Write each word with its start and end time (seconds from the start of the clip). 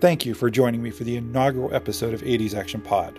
Thank 0.00 0.24
you 0.24 0.34
for 0.34 0.48
joining 0.48 0.80
me 0.80 0.92
for 0.92 1.02
the 1.02 1.16
inaugural 1.16 1.74
episode 1.74 2.14
of 2.14 2.22
80s 2.22 2.54
Action 2.54 2.80
Pod. 2.80 3.18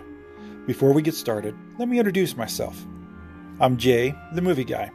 Before 0.66 0.94
we 0.94 1.02
get 1.02 1.12
started, 1.12 1.54
let 1.78 1.90
me 1.90 1.98
introduce 1.98 2.38
myself. 2.38 2.86
I'm 3.60 3.76
Jay, 3.76 4.14
the 4.32 4.40
movie 4.40 4.64
guy. 4.64 4.90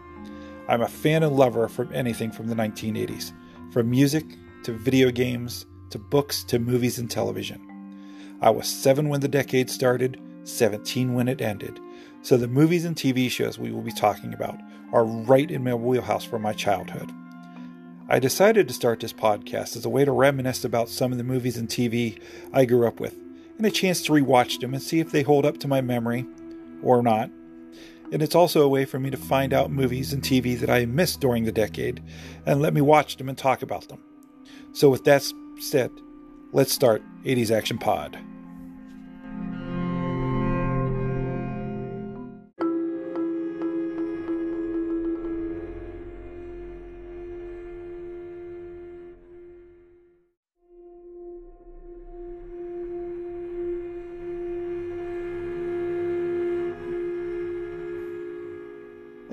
I'm 0.67 0.81
a 0.81 0.87
fan 0.87 1.21
and 1.21 1.35
lover 1.35 1.67
from 1.67 1.93
anything 1.93 2.31
from 2.31 2.47
the 2.47 2.55
1980s, 2.55 3.33
from 3.71 3.91
music 3.91 4.25
to 4.63 4.71
video 4.71 5.11
games 5.11 5.67
to 5.91 5.99
books 5.99 6.43
to 6.45 6.57
movies 6.57 6.97
and 6.97 7.11
television. 7.11 7.61
I 8.41 8.49
was 8.49 8.67
7 8.67 9.07
when 9.07 9.21
the 9.21 9.27
decade 9.27 9.69
started, 9.69 10.19
17 10.43 11.13
when 11.13 11.27
it 11.27 11.39
ended, 11.39 11.79
so 12.23 12.35
the 12.35 12.47
movies 12.47 12.85
and 12.85 12.95
TV 12.95 13.29
shows 13.29 13.59
we 13.59 13.71
will 13.71 13.83
be 13.83 13.91
talking 13.91 14.33
about 14.33 14.59
are 14.91 15.05
right 15.05 15.51
in 15.51 15.63
my 15.63 15.75
wheelhouse 15.75 16.23
from 16.23 16.41
my 16.41 16.53
childhood. 16.53 17.11
I 18.07 18.19
decided 18.19 18.67
to 18.67 18.73
start 18.73 18.99
this 18.99 19.13
podcast 19.13 19.75
as 19.75 19.83
a 19.83 19.89
way 19.89 20.05
to 20.05 20.11
reminisce 20.11 20.63
about 20.63 20.89
some 20.89 21.11
of 21.11 21.17
the 21.17 21.23
movies 21.23 21.57
and 21.57 21.67
TV 21.67 22.21
I 22.53 22.65
grew 22.65 22.87
up 22.87 22.99
with, 22.99 23.17
and 23.57 23.65
a 23.65 23.71
chance 23.71 24.03
to 24.03 24.11
rewatch 24.11 24.59
them 24.59 24.75
and 24.75 24.83
see 24.83 24.99
if 24.99 25.11
they 25.11 25.23
hold 25.23 25.43
up 25.43 25.57
to 25.59 25.67
my 25.67 25.81
memory 25.81 26.27
or 26.83 27.01
not. 27.01 27.31
And 28.11 28.21
it's 28.21 28.35
also 28.35 28.61
a 28.61 28.69
way 28.69 28.85
for 28.85 28.99
me 28.99 29.09
to 29.09 29.17
find 29.17 29.53
out 29.53 29.71
movies 29.71 30.13
and 30.13 30.21
TV 30.21 30.57
that 30.59 30.69
I 30.69 30.85
missed 30.85 31.19
during 31.19 31.45
the 31.45 31.51
decade 31.51 32.03
and 32.45 32.61
let 32.61 32.75
me 32.75 32.81
watch 32.81 33.17
them 33.17 33.27
and 33.27 33.35
talk 33.35 33.63
about 33.63 33.87
them. 33.87 34.03
So, 34.71 34.89
with 34.89 35.03
that 35.05 35.27
said, 35.59 35.89
let's 36.51 36.71
start 36.71 37.01
80s 37.23 37.49
Action 37.49 37.79
Pod. 37.79 38.19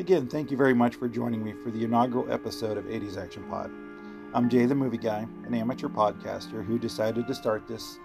Again, 0.02 0.26
thank 0.26 0.50
you 0.50 0.56
very 0.56 0.74
much 0.74 0.96
for 0.96 1.06
joining 1.06 1.44
me 1.44 1.52
for 1.62 1.70
the 1.70 1.84
inaugural 1.84 2.28
episode 2.28 2.76
of 2.76 2.86
80s 2.86 3.16
Action 3.16 3.44
Pod. 3.44 3.70
I'm 4.34 4.48
Jay 4.48 4.66
the 4.66 4.74
Movie 4.74 4.98
Guy, 4.98 5.28
an 5.46 5.54
amateur 5.54 5.86
podcaster 5.86 6.64
who 6.64 6.76
decided 6.76 7.28
to 7.28 7.34
start 7.36 7.68
this 7.68 8.00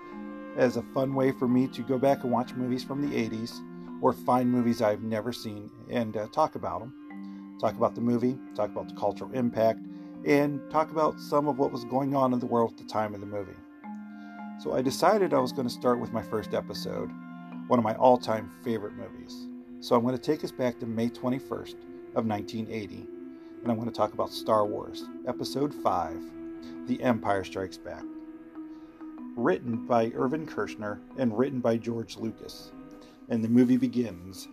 as 0.56 0.78
a 0.78 0.84
fun 0.94 1.16
way 1.16 1.32
for 1.32 1.48
me 1.48 1.68
to 1.70 1.82
go 1.82 1.98
back 1.98 2.22
and 2.22 2.32
watch 2.32 2.54
movies 2.54 2.84
from 2.84 3.02
the 3.02 3.28
80s 3.28 3.64
or 4.00 4.14
find 4.14 4.52
movies 4.52 4.80
I've 4.80 5.02
never 5.02 5.34
seen 5.34 5.72
and 5.90 6.16
uh, 6.16 6.28
talk 6.28 6.54
about 6.54 6.82
them. 6.82 7.58
Talk 7.60 7.76
about 7.76 7.96
the 7.96 8.02
movie, 8.02 8.38
talk 8.54 8.70
about 8.70 8.90
the 8.90 8.94
cultural 8.94 9.32
impact, 9.34 9.80
and 10.24 10.62
talk 10.70 10.92
about 10.92 11.20
some 11.20 11.48
of 11.48 11.58
what 11.58 11.72
was 11.72 11.84
going 11.86 12.16
on 12.16 12.32
in 12.32 12.38
the 12.38 12.46
world 12.46 12.74
at 12.74 12.78
the 12.78 12.84
time 12.84 13.16
of 13.16 13.22
the 13.22 13.26
movie. 13.26 13.58
So 14.60 14.76
I 14.76 14.84
decided 14.84 15.34
I 15.34 15.40
was 15.40 15.52
going 15.52 15.68
to 15.68 15.74
start 15.74 16.00
with 16.00 16.14
my 16.14 16.22
first 16.22 16.54
episode, 16.54 17.10
one 17.66 17.80
of 17.80 17.84
my 17.84 17.96
all 17.96 18.20
time 18.20 18.52
favorite 18.64 18.94
movies. 18.94 19.48
So 19.80 19.96
I'm 19.96 20.04
going 20.04 20.16
to 20.16 20.22
take 20.22 20.44
us 20.44 20.52
back 20.52 20.80
to 20.80 20.86
May 20.86 21.10
21st, 21.10 21.76
of 22.18 22.26
1980, 22.26 23.08
and 23.62 23.72
I'm 23.72 23.78
going 23.78 23.88
to 23.88 23.96
talk 23.96 24.14
about 24.14 24.32
Star 24.32 24.66
Wars, 24.66 25.06
Episode 25.28 25.72
5 25.72 26.18
The 26.88 27.00
Empire 27.04 27.44
Strikes 27.44 27.78
Back. 27.78 28.02
Written 29.36 29.86
by 29.86 30.12
Irvin 30.16 30.48
Kershner 30.48 31.00
and 31.20 31.38
written 31.38 31.60
by 31.60 31.78
George 31.78 32.18
Lucas. 32.18 32.72
And 33.30 33.44
the 33.44 33.50
movie 33.50 33.78
begins. 33.78 34.48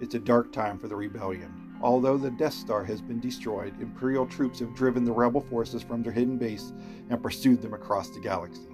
It's 0.00 0.14
a 0.14 0.18
dark 0.18 0.52
time 0.52 0.78
for 0.78 0.88
the 0.88 0.96
rebellion. 0.96 1.52
Although 1.82 2.16
the 2.16 2.30
Death 2.30 2.54
Star 2.54 2.82
has 2.82 3.02
been 3.02 3.20
destroyed, 3.20 3.78
Imperial 3.82 4.26
troops 4.26 4.60
have 4.60 4.74
driven 4.74 5.04
the 5.04 5.12
rebel 5.12 5.42
forces 5.42 5.82
from 5.82 6.02
their 6.02 6.12
hidden 6.12 6.38
base 6.38 6.72
and 7.10 7.22
pursued 7.22 7.60
them 7.60 7.74
across 7.74 8.08
the 8.08 8.20
galaxy. 8.20 8.73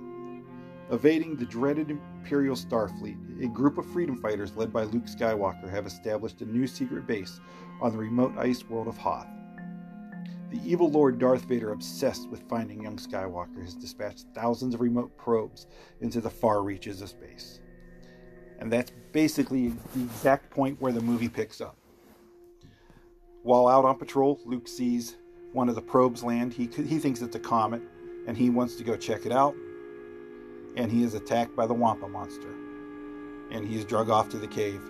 Evading 0.91 1.37
the 1.37 1.47
dreaded 1.47 1.89
Imperial 1.89 2.57
Starfleet, 2.57 3.45
a 3.45 3.47
group 3.47 3.79
of 3.79 3.87
freedom 3.93 4.17
fighters 4.17 4.57
led 4.57 4.73
by 4.73 4.83
Luke 4.83 5.05
Skywalker 5.05 5.71
have 5.71 5.87
established 5.87 6.41
a 6.41 6.45
new 6.45 6.67
secret 6.67 7.07
base 7.07 7.39
on 7.81 7.93
the 7.93 7.99
remote 7.99 8.37
ice 8.37 8.69
world 8.69 8.89
of 8.89 8.99
Hoth. 8.99 9.29
The 10.51 10.61
evil 10.65 10.91
Lord 10.91 11.21
Darth 11.21 11.45
Vader, 11.45 11.71
obsessed 11.71 12.29
with 12.29 12.49
finding 12.49 12.83
young 12.83 12.97
Skywalker, 12.97 13.63
has 13.63 13.77
dispatched 13.77 14.27
thousands 14.35 14.75
of 14.75 14.81
remote 14.81 15.17
probes 15.17 15.69
into 16.01 16.21
the 16.21 16.29
far 16.29 16.65
reaches 16.65 17.01
of 17.03 17.09
space. 17.09 17.61
And 18.59 18.73
that's 18.73 18.91
basically 19.13 19.69
the 19.95 20.03
exact 20.03 20.51
point 20.51 20.81
where 20.81 20.93
the 20.93 21.01
movie 21.01 21.29
picks 21.29 21.61
up. 21.61 21.77
While 23.45 23.69
out 23.69 23.85
on 23.85 23.97
patrol, 23.97 24.41
Luke 24.45 24.67
sees 24.67 25.19
one 25.53 25.69
of 25.69 25.77
the 25.77 25.83
probes 25.83 26.25
land. 26.25 26.53
He, 26.53 26.67
he 26.67 26.99
thinks 26.99 27.23
it's 27.23 27.37
a 27.37 27.41
comet, 27.41 27.81
and 28.27 28.37
he 28.37 28.51
wants 28.51 28.75
to 28.75 28.83
go 28.83 28.97
check 28.97 29.25
it 29.25 29.31
out 29.31 29.55
and 30.77 30.91
he 30.91 31.03
is 31.03 31.15
attacked 31.15 31.57
by 31.57 31.67
the 31.67 31.75
Wampa 31.75 32.09
monster, 32.09 32.55
and 33.51 33.67
he 33.67 33.77
is 33.77 33.85
drug 33.85 34.11
off 34.11 34.29
to 34.31 34.39
the 34.39 34.47
cave. 34.47 34.83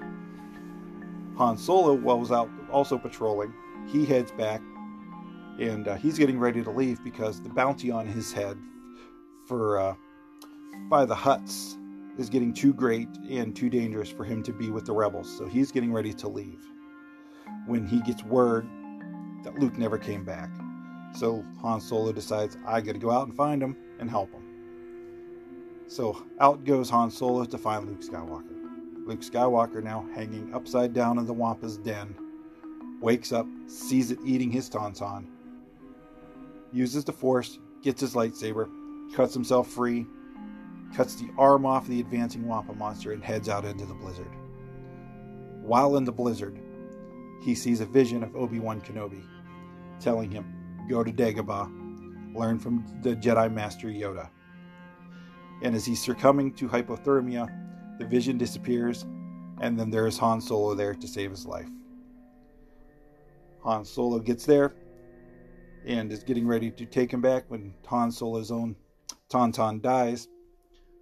Han 1.36 1.56
Solo, 1.56 1.94
while 1.94 2.18
was 2.18 2.30
out 2.30 2.50
also 2.70 2.98
patrolling, 2.98 3.52
he 3.86 4.04
heads 4.04 4.32
back, 4.32 4.60
and 5.58 5.88
uh, 5.88 5.94
he's 5.96 6.18
getting 6.18 6.38
ready 6.38 6.62
to 6.62 6.70
leave 6.70 7.02
because 7.02 7.40
the 7.40 7.48
bounty 7.48 7.90
on 7.90 8.06
his 8.06 8.32
head 8.32 8.58
for 9.46 9.78
uh, 9.78 9.94
by 10.88 11.04
the 11.04 11.14
Hutts 11.14 11.76
is 12.18 12.28
getting 12.28 12.52
too 12.52 12.72
great 12.72 13.08
and 13.28 13.56
too 13.56 13.70
dangerous 13.70 14.10
for 14.10 14.24
him 14.24 14.42
to 14.42 14.52
be 14.52 14.70
with 14.70 14.84
the 14.84 14.92
rebels. 14.92 15.36
So 15.36 15.46
he's 15.46 15.72
getting 15.72 15.92
ready 15.92 16.12
to 16.14 16.28
leave. 16.28 16.64
When 17.66 17.86
he 17.86 18.00
gets 18.02 18.22
word 18.24 18.68
that 19.44 19.58
Luke 19.58 19.78
never 19.78 19.98
came 19.98 20.24
back, 20.24 20.50
so 21.14 21.44
Han 21.62 21.80
Solo 21.80 22.12
decides 22.12 22.56
I 22.66 22.80
got 22.80 22.92
to 22.92 22.98
go 22.98 23.10
out 23.10 23.26
and 23.26 23.36
find 23.36 23.62
him 23.62 23.76
and 23.98 24.10
help 24.10 24.32
him. 24.32 24.39
So 25.90 26.24
out 26.38 26.64
goes 26.64 26.88
Han 26.90 27.10
Solo 27.10 27.44
to 27.44 27.58
find 27.58 27.84
Luke 27.84 28.00
Skywalker. 28.00 29.08
Luke 29.08 29.22
Skywalker, 29.22 29.82
now 29.82 30.06
hanging 30.14 30.54
upside 30.54 30.94
down 30.94 31.18
in 31.18 31.26
the 31.26 31.32
Wampa's 31.32 31.78
den, 31.78 32.14
wakes 33.00 33.32
up, 33.32 33.44
sees 33.66 34.12
it 34.12 34.20
eating 34.24 34.52
his 34.52 34.70
Tauntaun, 34.70 35.26
uses 36.72 37.02
the 37.02 37.12
Force, 37.12 37.58
gets 37.82 38.00
his 38.00 38.14
lightsaber, 38.14 38.70
cuts 39.16 39.34
himself 39.34 39.66
free, 39.66 40.06
cuts 40.94 41.16
the 41.16 41.28
arm 41.36 41.66
off 41.66 41.88
the 41.88 41.98
advancing 41.98 42.46
Wampa 42.46 42.72
monster, 42.72 43.10
and 43.10 43.24
heads 43.24 43.48
out 43.48 43.64
into 43.64 43.84
the 43.84 43.94
blizzard. 43.94 44.30
While 45.60 45.96
in 45.96 46.04
the 46.04 46.12
blizzard, 46.12 46.56
he 47.42 47.56
sees 47.56 47.80
a 47.80 47.86
vision 47.86 48.22
of 48.22 48.36
Obi 48.36 48.60
Wan 48.60 48.80
Kenobi 48.80 49.24
telling 49.98 50.30
him, 50.30 50.54
Go 50.88 51.02
to 51.02 51.10
Dagobah, 51.10 52.36
learn 52.36 52.60
from 52.60 52.86
the 53.02 53.16
Jedi 53.16 53.52
Master 53.52 53.88
Yoda 53.88 54.30
and 55.62 55.74
as 55.74 55.84
he's 55.84 56.02
succumbing 56.02 56.54
to 56.54 56.68
hypothermia, 56.68 57.48
the 57.98 58.06
vision 58.06 58.38
disappears, 58.38 59.04
and 59.60 59.78
then 59.78 59.90
there's 59.90 60.18
Han 60.18 60.40
Solo 60.40 60.74
there 60.74 60.94
to 60.94 61.06
save 61.06 61.30
his 61.30 61.46
life. 61.46 61.68
Han 63.62 63.84
Solo 63.84 64.18
gets 64.18 64.46
there 64.46 64.74
and 65.86 66.10
is 66.10 66.24
getting 66.24 66.46
ready 66.46 66.70
to 66.70 66.86
take 66.86 67.12
him 67.12 67.20
back 67.20 67.44
when 67.48 67.74
Han 67.86 68.10
Solo's 68.10 68.50
own 68.50 68.74
Tauntaun 69.28 69.80
dies. 69.82 70.28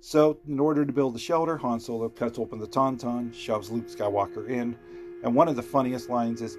So, 0.01 0.39
in 0.47 0.61
order 0.61 0.85
to 0.85 0.93
build 0.93 1.15
the 1.15 1.19
shelter, 1.19 1.57
Han 1.57 1.81
Solo 1.81 2.09
cuts 2.09 2.39
open 2.39 2.59
the 2.59 2.69
Tauntaun, 2.69 3.35
shoves 3.35 3.71
Luke 3.71 3.89
Skywalker 3.89 4.49
in, 4.49 4.77
and 5.25 5.35
one 5.35 5.49
of 5.49 5.57
the 5.57 5.63
funniest 5.63 6.09
lines 6.09 6.41
is, 6.41 6.57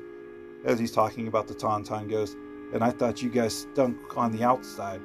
as 0.65 0.77
he's 0.79 0.91
talking 0.91 1.27
about 1.27 1.47
the 1.47 1.53
Tauntaun, 1.53 2.09
goes, 2.09 2.35
"And 2.73 2.83
I 2.83 2.91
thought 2.91 3.21
you 3.21 3.29
guys 3.29 3.53
stunk 3.53 4.17
on 4.17 4.31
the 4.31 4.43
outside." 4.43 5.01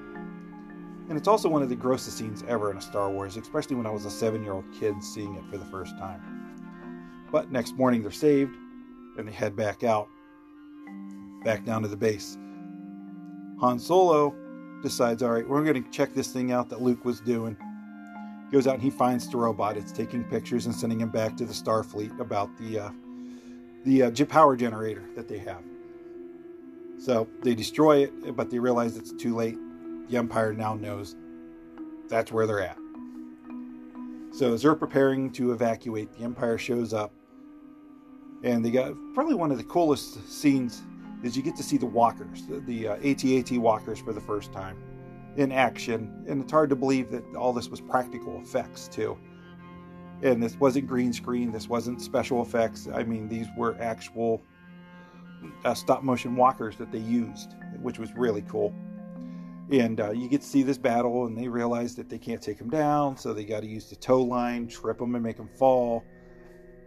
And 1.08 1.18
it's 1.18 1.28
also 1.28 1.48
one 1.48 1.62
of 1.62 1.68
the 1.68 1.76
grossest 1.76 2.16
scenes 2.16 2.42
ever 2.48 2.70
in 2.70 2.78
a 2.78 2.80
Star 2.80 3.10
Wars, 3.10 3.36
especially 3.36 3.76
when 3.76 3.86
I 3.86 3.90
was 3.90 4.06
a 4.06 4.10
seven 4.10 4.42
year 4.42 4.54
old 4.54 4.64
kid 4.78 5.02
seeing 5.02 5.34
it 5.34 5.44
for 5.50 5.58
the 5.58 5.64
first 5.66 5.96
time. 5.98 7.26
But 7.30 7.52
next 7.52 7.76
morning 7.76 8.02
they're 8.02 8.10
saved 8.10 8.56
and 9.18 9.28
they 9.28 9.32
head 9.32 9.54
back 9.54 9.84
out, 9.84 10.08
back 11.44 11.64
down 11.64 11.82
to 11.82 11.88
the 11.88 11.96
base. 11.96 12.38
Han 13.60 13.78
Solo 13.78 14.34
decides, 14.82 15.22
all 15.22 15.30
right, 15.30 15.48
we're 15.48 15.62
going 15.62 15.82
to 15.82 15.90
check 15.90 16.14
this 16.14 16.32
thing 16.32 16.52
out 16.52 16.68
that 16.70 16.80
Luke 16.80 17.04
was 17.04 17.20
doing. 17.20 17.56
Goes 18.50 18.66
out 18.66 18.74
and 18.74 18.82
he 18.82 18.90
finds 18.90 19.28
the 19.28 19.36
robot. 19.36 19.76
It's 19.76 19.92
taking 19.92 20.24
pictures 20.24 20.66
and 20.66 20.74
sending 20.74 21.00
him 21.00 21.10
back 21.10 21.36
to 21.36 21.44
the 21.44 21.52
Starfleet 21.52 22.18
about 22.20 22.56
the 22.58 22.78
uh, 22.78 22.90
the 23.84 24.04
uh, 24.04 24.24
power 24.26 24.56
generator 24.56 25.04
that 25.16 25.28
they 25.28 25.38
have. 25.38 25.62
So 26.98 27.28
they 27.42 27.54
destroy 27.54 28.04
it, 28.04 28.36
but 28.36 28.50
they 28.50 28.58
realize 28.58 28.96
it's 28.96 29.12
too 29.12 29.34
late 29.34 29.58
the 30.08 30.16
Empire 30.16 30.52
now 30.52 30.74
knows 30.74 31.16
that's 32.08 32.30
where 32.30 32.46
they're 32.46 32.60
at. 32.60 32.78
So 34.32 34.54
as 34.54 34.62
they're 34.62 34.74
preparing 34.74 35.30
to 35.32 35.52
evacuate, 35.52 36.12
the 36.12 36.24
Empire 36.24 36.58
shows 36.58 36.92
up, 36.92 37.12
and 38.42 38.64
they 38.64 38.70
got 38.70 38.94
probably 39.14 39.34
one 39.34 39.50
of 39.50 39.58
the 39.58 39.64
coolest 39.64 40.28
scenes 40.30 40.82
is 41.22 41.36
you 41.36 41.42
get 41.42 41.56
to 41.56 41.62
see 41.62 41.78
the 41.78 41.86
walkers, 41.86 42.46
the, 42.46 42.60
the 42.60 42.88
uh, 42.88 42.96
AT-AT 42.96 43.52
walkers 43.58 43.98
for 43.98 44.12
the 44.12 44.20
first 44.20 44.52
time 44.52 44.76
in 45.36 45.50
action, 45.50 46.24
and 46.28 46.42
it's 46.42 46.52
hard 46.52 46.68
to 46.70 46.76
believe 46.76 47.10
that 47.10 47.24
all 47.34 47.52
this 47.52 47.68
was 47.68 47.80
practical 47.80 48.40
effects 48.40 48.88
too. 48.88 49.18
And 50.22 50.42
this 50.42 50.56
wasn't 50.56 50.86
green 50.86 51.12
screen, 51.12 51.50
this 51.50 51.68
wasn't 51.68 52.00
special 52.00 52.42
effects. 52.42 52.88
I 52.92 53.02
mean, 53.04 53.28
these 53.28 53.46
were 53.56 53.76
actual 53.80 54.42
uh, 55.64 55.74
stop 55.74 56.02
motion 56.02 56.36
walkers 56.36 56.76
that 56.76 56.92
they 56.92 56.98
used, 56.98 57.54
which 57.80 57.98
was 57.98 58.12
really 58.14 58.42
cool. 58.42 58.74
And 59.70 60.00
uh, 60.00 60.10
you 60.10 60.28
get 60.28 60.42
to 60.42 60.46
see 60.46 60.62
this 60.62 60.76
battle, 60.76 61.26
and 61.26 61.36
they 61.36 61.48
realize 61.48 61.94
that 61.96 62.10
they 62.10 62.18
can't 62.18 62.42
take 62.42 62.60
him 62.60 62.68
down, 62.68 63.16
so 63.16 63.32
they 63.32 63.44
got 63.44 63.60
to 63.60 63.66
use 63.66 63.88
the 63.88 63.96
tow 63.96 64.22
line, 64.22 64.68
trip 64.68 65.00
him, 65.00 65.14
and 65.14 65.24
make 65.24 65.38
him 65.38 65.48
fall. 65.48 66.04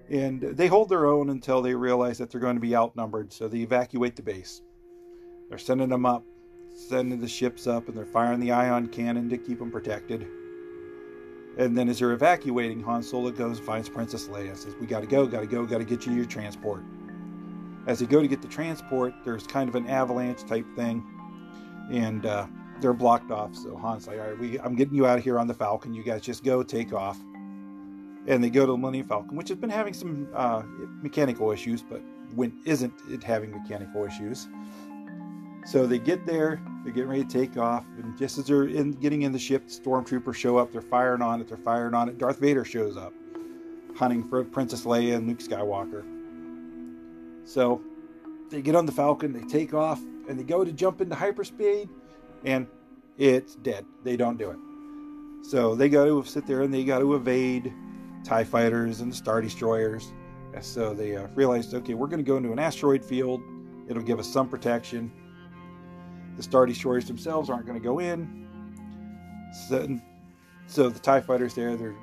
And 0.10 0.42
they 0.42 0.68
hold 0.68 0.90
their 0.90 1.08
own 1.08 1.32
until 1.32 1.62
they 1.62 1.74
realize 1.74 2.18
that 2.20 2.30
they're 2.30 2.42
going 2.42 2.56
to 2.56 2.62
be 2.62 2.76
outnumbered, 2.76 3.34
so 3.34 3.48
they 3.48 3.60
evacuate 3.60 4.16
the 4.16 4.22
base. 4.22 4.62
They're 5.50 5.58
sending 5.58 5.90
them 5.90 6.06
up, 6.06 6.24
sending 6.76 7.20
the 7.20 7.28
ships 7.28 7.68
up, 7.68 7.88
and 7.88 7.98
they're 7.98 8.06
firing 8.06 8.40
the 8.40 8.52
ion 8.52 8.88
cannon 8.88 9.28
to 9.30 9.38
keep 9.38 9.60
them 9.60 9.72
protected. 9.72 10.28
And 11.58 11.76
then 11.76 11.90
as 11.90 12.00
they're 12.00 12.12
evacuating, 12.12 12.84
Han 12.84 13.02
Solo 13.02 13.32
goes 13.32 13.58
and 13.58 13.66
finds 13.66 13.90
Princess 13.90 14.28
Leia 14.28 14.50
and 14.50 14.58
says, 14.58 14.76
We 14.80 14.86
gotta 14.86 15.08
go, 15.08 15.26
gotta 15.26 15.48
go, 15.48 15.66
gotta 15.66 15.84
get 15.84 16.06
you 16.06 16.14
your 16.14 16.26
transport. 16.26 16.84
As 17.88 18.00
they 18.00 18.06
go 18.06 18.22
to 18.22 18.28
get 18.28 18.44
the 18.44 18.48
transport, 18.48 19.14
there's 19.26 19.48
kind 19.48 19.68
of 19.68 19.76
an 19.76 19.88
avalanche 19.88 20.44
type 20.44 20.66
thing, 20.76 21.04
and 21.92 22.26
uh, 22.26 22.46
they're 22.82 22.94
blocked 22.94 23.32
off. 23.32 23.56
So 23.56 23.76
Han's 23.78 24.08
like, 24.08 24.20
All 24.20 24.28
right, 24.28 24.40
we, 24.40 24.60
I'm 24.60 24.76
getting 24.76 24.96
you 24.96 25.06
out 25.06 25.18
of 25.18 25.24
here 25.24 25.40
on 25.40 25.48
the 25.48 25.54
Falcon. 25.54 25.94
You 25.94 26.04
guys 26.04 26.22
just 26.22 26.44
go, 26.44 26.64
take 26.64 26.94
off. 26.94 27.20
And 28.28 28.44
they 28.44 28.50
go 28.50 28.66
to 28.66 28.74
the 28.74 28.78
Millennium 28.78 29.08
Falcon, 29.08 29.38
which 29.38 29.48
has 29.50 29.58
been 29.58 29.70
having 29.70 29.94
some 29.94 30.28
uh, 30.36 30.62
mechanical 31.02 31.52
issues, 31.52 31.82
but 31.82 32.02
when 32.36 32.52
isn't 32.66 32.94
it 33.10 33.24
having 33.24 33.52
mechanical 33.52 34.04
issues? 34.04 34.48
So 35.66 35.86
they 35.86 36.00
get 36.00 36.26
there, 36.26 36.62
they're 36.84 36.94
getting 36.94 37.10
ready 37.10 37.24
to 37.26 37.30
take 37.30 37.58
off, 37.58 37.86
and 37.98 38.18
just 38.18 38.38
as 38.38 38.46
they're 38.46 38.66
in, 38.66 38.92
getting 38.92 39.24
in 39.24 39.32
the 39.32 39.40
ship, 39.40 39.68
stormtroopers 39.68 40.36
show 40.36 40.58
up. 40.58 40.72
They're 40.72 40.82
firing 40.82 41.22
on 41.22 41.42
it. 41.42 41.48
They're 41.48 41.58
firing 41.58 41.94
on 41.94 42.08
it. 42.08 42.18
Darth 42.18 42.40
Vader 42.40 42.64
shows 42.64 42.96
up, 42.96 43.14
hunting 43.96 44.24
for 44.28 44.44
Princess 44.46 44.86
Leia 44.86 45.16
and 45.16 45.28
Luke 45.28 45.40
Skywalker. 45.40 46.06
So 47.44 47.82
they 48.50 48.62
get 48.62 48.76
on 48.76 48.86
the 48.86 48.92
Falcon, 48.92 49.34
they 49.34 49.46
take 49.46 49.74
off, 49.74 50.02
and 50.30 50.40
they 50.40 50.44
go 50.44 50.64
to 50.64 50.72
jump 50.72 51.02
into 51.02 51.16
hyperspeed, 51.16 51.90
and 52.46 52.68
it's 53.18 53.56
dead. 53.56 53.86
They 54.04 54.18
don't 54.18 54.38
do 54.38 54.52
it. 54.52 54.58
So 55.50 55.76
they 55.76 55.90
got 55.90 56.06
to 56.06 56.24
sit 56.24 56.46
there 56.46 56.62
and 56.62 56.74
they 56.74 56.84
got 56.84 57.00
to 57.00 57.16
evade 57.16 57.74
TIE 58.24 58.44
fighters 58.44 59.02
and 59.02 59.14
Star 59.14 59.42
Destroyers. 59.42 60.12
And 60.54 60.64
so 60.64 60.94
they 60.94 61.16
uh, 61.16 61.28
realized, 61.36 61.74
okay, 61.74 61.94
we're 61.94 62.08
going 62.08 62.24
to 62.24 62.28
go 62.28 62.38
into 62.38 62.52
an 62.52 62.60
asteroid 62.60 63.04
field. 63.04 63.42
It'll 63.88 64.04
give 64.04 64.20
us 64.20 64.28
some 64.28 64.50
protection 64.50 65.12
the 66.38 66.44
Star 66.44 66.66
Destroyers 66.66 67.06
themselves 67.06 67.50
aren't 67.50 67.66
going 67.66 67.78
to 67.78 67.84
go 67.84 68.00
in. 68.00 68.48
So, 69.68 70.00
so 70.68 70.90
the 70.90 71.00
TIE 71.00 71.20
fighters 71.20 71.56
there, 71.56 71.76
they're 71.76 71.96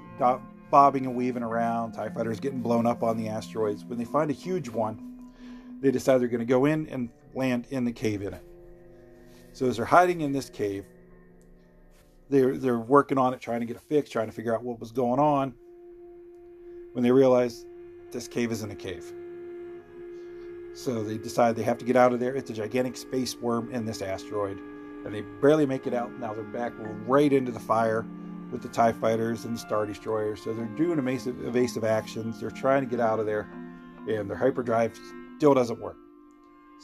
bobbing 0.70 1.06
and 1.06 1.14
weaving 1.14 1.44
around. 1.44 1.92
TIE 1.92 2.08
fighters 2.10 2.40
getting 2.40 2.60
blown 2.60 2.84
up 2.84 3.02
on 3.02 3.16
the 3.16 3.28
asteroids. 3.28 3.84
When 3.84 3.96
they 3.96 4.04
find 4.04 4.30
a 4.30 4.34
huge 4.34 4.68
one, 4.68 5.30
they 5.80 5.92
decide 5.92 6.20
they're 6.20 6.28
going 6.28 6.40
to 6.40 6.46
go 6.46 6.64
in 6.64 6.88
and 6.88 7.08
land 7.34 7.68
in 7.70 7.84
the 7.84 7.92
cave 7.92 8.22
in 8.22 8.34
it. 8.34 8.44
So 9.54 9.66
as 9.66 9.76
they're 9.76 9.86
hiding 9.86 10.20
in 10.20 10.32
this 10.32 10.50
cave, 10.50 10.84
they're 12.28 12.58
they're 12.58 12.80
working 12.80 13.18
on 13.18 13.32
it, 13.32 13.40
trying 13.40 13.60
to 13.60 13.66
get 13.66 13.76
it 13.76 13.82
fixed, 13.82 14.12
trying 14.12 14.26
to 14.26 14.32
figure 14.32 14.54
out 14.54 14.64
what 14.64 14.80
was 14.80 14.90
going 14.90 15.20
on. 15.20 15.54
When 16.92 17.04
they 17.04 17.12
realize 17.12 17.64
this 18.10 18.28
cave 18.28 18.50
isn't 18.52 18.70
a 18.70 18.74
cave. 18.74 19.12
So 20.74 21.04
they 21.04 21.18
decide 21.18 21.54
they 21.54 21.62
have 21.62 21.78
to 21.78 21.84
get 21.84 21.94
out 21.94 22.12
of 22.12 22.18
there. 22.18 22.34
It's 22.34 22.50
a 22.50 22.52
gigantic 22.52 22.96
space 22.96 23.36
worm 23.36 23.70
in 23.72 23.86
this 23.86 24.02
asteroid. 24.02 24.58
And 25.04 25.14
they 25.14 25.20
barely 25.40 25.66
make 25.66 25.86
it 25.86 25.94
out. 25.94 26.10
Now 26.18 26.34
they're 26.34 26.42
back 26.44 26.72
right 27.06 27.32
into 27.32 27.52
the 27.52 27.60
fire 27.60 28.04
with 28.50 28.62
the 28.62 28.68
TIE 28.68 28.92
fighters 28.92 29.44
and 29.44 29.54
the 29.54 29.58
Star 29.60 29.86
Destroyers. 29.86 30.42
So 30.42 30.52
they're 30.52 30.66
doing 30.66 30.98
evasive, 30.98 31.44
evasive 31.44 31.84
actions. 31.84 32.40
They're 32.40 32.50
trying 32.50 32.82
to 32.82 32.88
get 32.88 32.98
out 32.98 33.20
of 33.20 33.26
there. 33.26 33.48
And 34.08 34.28
their 34.28 34.36
hyperdrive 34.36 34.98
still 35.36 35.54
doesn't 35.54 35.80
work. 35.80 35.96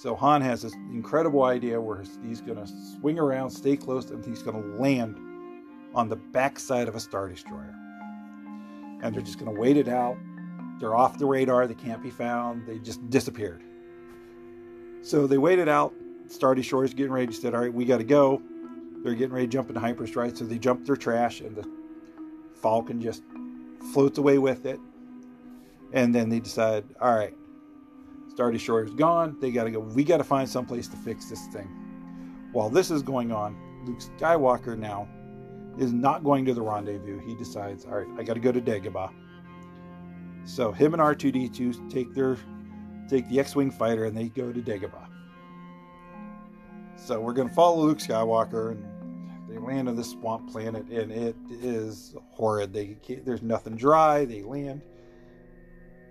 So 0.00 0.14
Han 0.14 0.40
has 0.40 0.62
this 0.62 0.72
incredible 0.94 1.42
idea 1.42 1.78
where 1.78 2.02
he's 2.26 2.40
going 2.40 2.56
to 2.56 2.66
swing 2.98 3.18
around, 3.18 3.50
stay 3.50 3.76
close, 3.76 4.10
and 4.10 4.24
he's 4.24 4.42
going 4.42 4.56
to 4.56 4.80
land 4.80 5.14
on 5.94 6.08
the 6.08 6.16
backside 6.16 6.88
of 6.88 6.94
a 6.94 7.00
Star 7.00 7.28
Destroyer. 7.28 7.74
And 9.02 9.14
they're 9.14 9.20
just 9.20 9.38
going 9.38 9.54
to 9.54 9.60
wait 9.60 9.76
it 9.76 9.88
out. 9.88 10.16
They're 10.78 10.96
off 10.96 11.18
the 11.18 11.26
radar. 11.26 11.66
They 11.66 11.74
can't 11.74 12.02
be 12.02 12.08
found. 12.08 12.66
They 12.66 12.78
just 12.78 13.10
disappeared. 13.10 13.62
So 15.02 15.26
they 15.26 15.36
waited 15.36 15.68
out. 15.68 15.92
Star 16.28 16.54
Destroyer's 16.54 16.94
getting 16.94 17.12
ready. 17.12 17.30
Said, 17.34 17.54
"All 17.54 17.60
right, 17.60 17.72
we 17.72 17.84
got 17.84 17.98
to 17.98 18.04
go." 18.04 18.40
They're 19.02 19.14
getting 19.14 19.34
ready 19.34 19.48
to 19.48 19.52
jump 19.52 19.68
into 19.68 19.80
hyperspace, 19.80 20.38
so 20.38 20.46
they 20.46 20.58
jump 20.58 20.86
their 20.86 20.96
trash, 20.96 21.42
and 21.42 21.54
the 21.54 21.70
Falcon 22.54 23.02
just 23.02 23.22
floats 23.92 24.16
away 24.16 24.38
with 24.38 24.64
it. 24.64 24.80
And 25.92 26.14
then 26.14 26.30
they 26.30 26.40
decide, 26.40 26.84
"All 27.00 27.14
right, 27.14 27.34
Star 28.30 28.50
Destroyer's 28.50 28.94
gone. 28.94 29.36
They 29.40 29.50
got 29.50 29.64
to 29.64 29.70
go. 29.70 29.80
We 29.80 30.04
got 30.04 30.18
to 30.18 30.24
find 30.24 30.48
some 30.48 30.66
place 30.66 30.88
to 30.88 30.96
fix 30.96 31.28
this 31.28 31.46
thing." 31.48 31.68
While 32.52 32.70
this 32.70 32.90
is 32.90 33.02
going 33.02 33.32
on, 33.32 33.56
Luke 33.84 33.98
Skywalker 33.98 34.78
now 34.78 35.08
is 35.78 35.92
not 35.92 36.24
going 36.24 36.44
to 36.46 36.54
the 36.54 36.62
rendezvous. 36.62 37.18
He 37.20 37.34
decides, 37.34 37.84
"All 37.84 37.98
right, 37.98 38.08
I 38.18 38.22
got 38.22 38.34
to 38.34 38.40
go 38.40 38.52
to 38.52 38.60
Dagobah." 38.60 39.10
So 40.44 40.72
him 40.72 40.94
and 40.94 41.02
R2D2 41.02 41.90
take 41.90 42.14
their 42.14 42.36
take 43.08 43.28
the 43.28 43.40
X-wing 43.40 43.70
fighter 43.70 44.04
and 44.04 44.16
they 44.16 44.28
go 44.28 44.52
to 44.52 44.60
Dagobah. 44.60 45.08
So 46.96 47.20
we're 47.20 47.34
to 47.48 47.54
follow 47.54 47.82
Luke 47.82 47.98
Skywalker 47.98 48.72
and 48.72 48.84
they 49.48 49.58
land 49.58 49.88
on 49.88 49.96
this 49.96 50.10
swamp 50.10 50.50
planet 50.50 50.86
and 50.88 51.10
it 51.10 51.36
is 51.50 52.14
horrid. 52.30 52.72
They 52.72 52.96
there's 53.24 53.42
nothing 53.42 53.76
dry. 53.76 54.24
They 54.24 54.42
land 54.42 54.82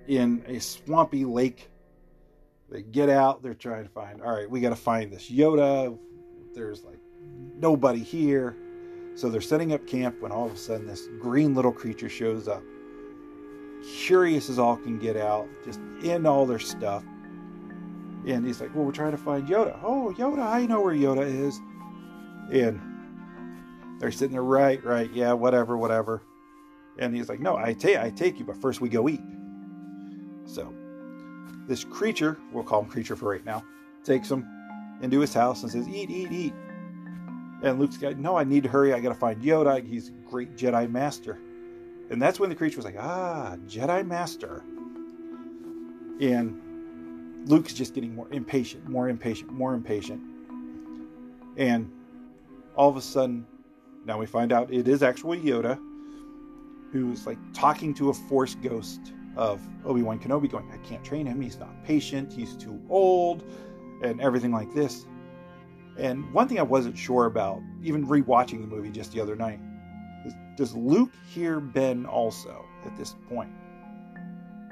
in 0.08 0.44
a 0.48 0.60
swampy 0.60 1.26
lake. 1.26 1.70
They 2.72 2.84
get 2.84 3.10
out. 3.10 3.42
They're 3.42 3.54
trying 3.54 3.84
to 3.84 3.90
find. 3.90 4.22
All 4.22 4.32
right, 4.32 4.50
we 4.50 4.60
got 4.60 4.70
to 4.70 4.76
find 4.76 5.12
this 5.12 5.30
Yoda. 5.30 5.98
There's 6.54 6.84
like 6.84 7.00
nobody 7.58 8.00
here. 8.00 8.56
So 9.16 9.30
they're 9.30 9.42
setting 9.42 9.74
up 9.74 9.86
camp 9.88 10.22
when 10.22 10.32
all 10.32 10.46
of 10.46 10.54
a 10.54 10.58
sudden 10.58 10.88
this 10.88 11.08
green 11.20 11.54
little 11.54 11.72
creature 11.74 12.10
shows 12.10 12.48
up 12.48 12.64
curious 13.84 14.50
as 14.50 14.60
all 14.60 14.78
can 14.78 15.00
get 15.00 15.18
out, 15.18 15.48
just 15.64 15.80
in 16.04 16.26
all 16.26 16.46
their 16.46 16.60
stuff. 16.60 17.04
And 18.28 18.46
he's 18.46 18.62
like, 18.62 18.74
Well, 18.76 18.86
we're 18.86 18.92
trying 18.92 19.12
to 19.12 19.18
find 19.18 19.48
Yoda. 19.48 19.80
Oh, 19.84 20.14
Yoda, 20.18 20.40
I 20.40 20.66
know 20.66 20.82
where 20.82 20.96
Yoda 20.96 21.26
is. 21.26 21.60
And 22.52 22.80
they're 24.00 24.12
sitting 24.12 24.34
there, 24.34 24.44
right, 24.44 24.84
right, 24.84 25.10
yeah, 25.12 25.34
whatever, 25.34 25.78
whatever. 25.78 26.22
And 26.98 27.16
he's 27.16 27.30
like, 27.30 27.40
No, 27.40 27.56
I 27.56 27.74
take 27.74 27.98
I 27.98 28.10
take 28.10 28.40
you, 28.40 28.46
but 28.46 28.58
first 28.58 28.82
we 28.82 28.90
go 28.90 29.08
eat. 29.08 29.22
So 30.46 30.74
this 31.70 31.86
creature, 31.86 32.38
we'll 32.52 32.64
call 32.64 32.82
him 32.82 32.90
creature 32.90 33.16
for 33.16 33.30
right 33.30 33.46
now, 33.46 33.64
takes 34.04 34.30
him 34.30 34.46
into 35.02 35.20
his 35.20 35.34
house 35.34 35.64
and 35.64 35.72
says, 35.72 35.88
Eat, 35.88 36.10
eat, 36.10 36.32
eat. 36.32 36.54
And 37.64 37.80
Luke's 37.80 37.98
got, 37.98 38.18
No, 38.18 38.36
I 38.38 38.44
need 38.44 38.64
to 38.64 38.70
hurry, 38.70 38.94
I 38.94 39.00
gotta 39.00 39.16
find 39.16 39.42
Yoda. 39.42 39.86
He's 39.88 40.10
a 40.10 40.12
great 40.30 40.58
Jedi 40.58 40.92
Master. 40.92 41.40
And 42.10 42.22
that's 42.22 42.40
when 42.40 42.50
the 42.50 42.56
creature 42.56 42.78
was 42.78 42.86
like, 42.86 42.98
ah, 42.98 43.56
Jedi 43.68 44.06
Master. 44.06 44.64
And 46.20 47.48
Luke's 47.48 47.74
just 47.74 47.94
getting 47.94 48.16
more 48.16 48.28
impatient, 48.32 48.90
more 48.90 49.08
impatient, 49.10 49.52
more 49.52 49.76
impatient. 49.76 50.20
And 51.56 51.92
all 52.76 52.90
of 52.90 52.98
a 52.98 53.02
sudden, 53.02 53.46
now 54.06 54.18
we 54.18 54.26
find 54.26 54.52
out 54.52 54.74
it 54.74 54.88
is 54.88 55.04
actually 55.04 55.40
Yoda 55.40 55.80
who's 56.92 57.28
like 57.28 57.38
talking 57.54 57.94
to 57.94 58.10
a 58.10 58.14
force 58.14 58.56
ghost 58.56 59.14
of 59.36 59.62
Obi-Wan 59.86 60.20
Kenobi 60.20 60.50
going, 60.50 60.70
I 60.72 60.78
can't 60.78 61.04
train 61.04 61.26
him, 61.26 61.42
he's 61.42 61.58
not 61.60 61.84
patient, 61.84 62.34
he's 62.34 62.56
too 62.56 62.82
old, 62.90 63.44
and 64.04 64.20
everything 64.22 64.52
like 64.52 64.74
this. 64.74 65.06
And 65.98 66.32
one 66.34 66.48
thing 66.48 66.60
I 66.60 66.64
wasn't 66.64 66.98
sure 66.98 67.26
about, 67.26 67.62
even 67.84 68.06
rewatching 68.06 68.62
the 68.62 68.68
movie 68.68 68.90
just 68.90 69.12
the 69.12 69.22
other 69.22 69.36
night, 69.36 69.60
is 70.26 70.34
does 70.56 70.76
Luke 70.76 71.12
hear 71.30 71.60
Ben 71.60 72.06
also 72.06 72.66
at 72.86 72.96
this 72.98 73.16
point? 73.30 73.52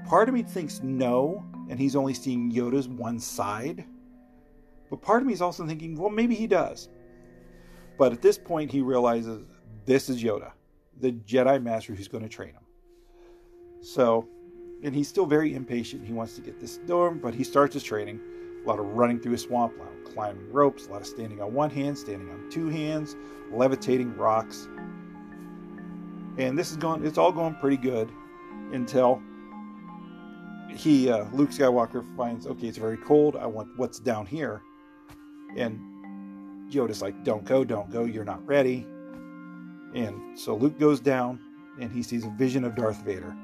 Part 0.05 0.29
of 0.29 0.33
me 0.33 0.43
thinks 0.43 0.81
no, 0.81 1.45
and 1.69 1.79
he's 1.79 1.95
only 1.95 2.13
seeing 2.13 2.51
Yoda's 2.51 2.87
one 2.87 3.19
side. 3.19 3.85
But 4.89 5.01
part 5.01 5.21
of 5.21 5.27
me 5.27 5.33
is 5.33 5.41
also 5.41 5.65
thinking, 5.67 5.95
well, 5.95 6.09
maybe 6.09 6.33
he 6.33 6.47
does. 6.47 6.87
But 7.97 8.13
at 8.13 8.21
this 8.21 8.37
point, 8.37 8.71
he 8.71 8.81
realizes 8.81 9.43
this 9.85 10.07
is 10.07 10.23
Yoda, 10.23 10.51
the 11.01 11.11
Jedi 11.11 11.61
Master 11.61 11.93
who's 11.93 12.07
going 12.07 12.23
to 12.23 12.29
train 12.29 12.51
him. 12.51 12.63
So, 13.81 14.27
and 14.84 14.96
he's 14.96 15.07
still 15.07 15.25
very 15.25 15.55
impatient. 15.55 16.05
He 16.05 16.13
wants 16.13 16.36
to 16.36 16.41
get 16.41 16.60
this 16.60 16.77
done, 16.77 17.19
but 17.19 17.34
he 17.34 17.43
starts 17.43 17.74
his 17.74 17.84
training. 17.84 18.19
A 18.63 18.67
lot 18.67 18.79
of 18.79 18.86
running 18.86 19.19
through 19.19 19.34
a 19.34 19.38
swamp, 19.38 19.75
a 19.75 19.79
lot 19.79 19.91
of 19.91 20.13
climbing 20.13 20.51
ropes, 20.51 20.88
a 20.88 20.91
lot 20.91 21.01
of 21.01 21.07
standing 21.07 21.41
on 21.41 21.53
one 21.53 21.69
hand, 21.69 21.98
standing 21.98 22.29
on 22.29 22.50
two 22.50 22.67
hands, 22.67 23.15
levitating 23.51 24.15
rocks, 24.17 24.67
and 26.38 26.57
this 26.57 26.72
is 26.72 26.77
going 26.77 27.05
it's 27.05 27.17
all 27.17 27.31
going 27.31 27.55
pretty 27.55 27.77
good 27.77 28.10
until 28.72 29.22
he 30.69 31.10
uh, 31.10 31.25
luke 31.34 31.50
skywalker 31.50 32.05
finds 32.15 32.46
okay 32.46 32.67
it's 32.67 32.77
very 32.77 32.98
cold. 32.98 33.36
I 33.36 33.48
want 33.48 33.69
what's 33.77 34.00
down 34.00 34.25
here. 34.25 34.62
And 35.55 35.79
yoda's 36.72 37.01
like 37.01 37.24
don't 37.24 37.43
go 37.43 37.63
don't 37.63 37.89
go. 37.89 38.05
You're 38.05 38.25
not 38.25 38.46
ready. 38.46 38.86
And 39.96 40.39
so 40.39 40.55
luke 40.55 40.79
goes 40.79 41.00
down 41.00 41.39
and 41.79 41.91
he 41.91 42.03
sees 42.03 42.25
a 42.25 42.29
vision 42.31 42.63
of 42.63 42.75
darth 42.75 43.03
vader 43.03 43.36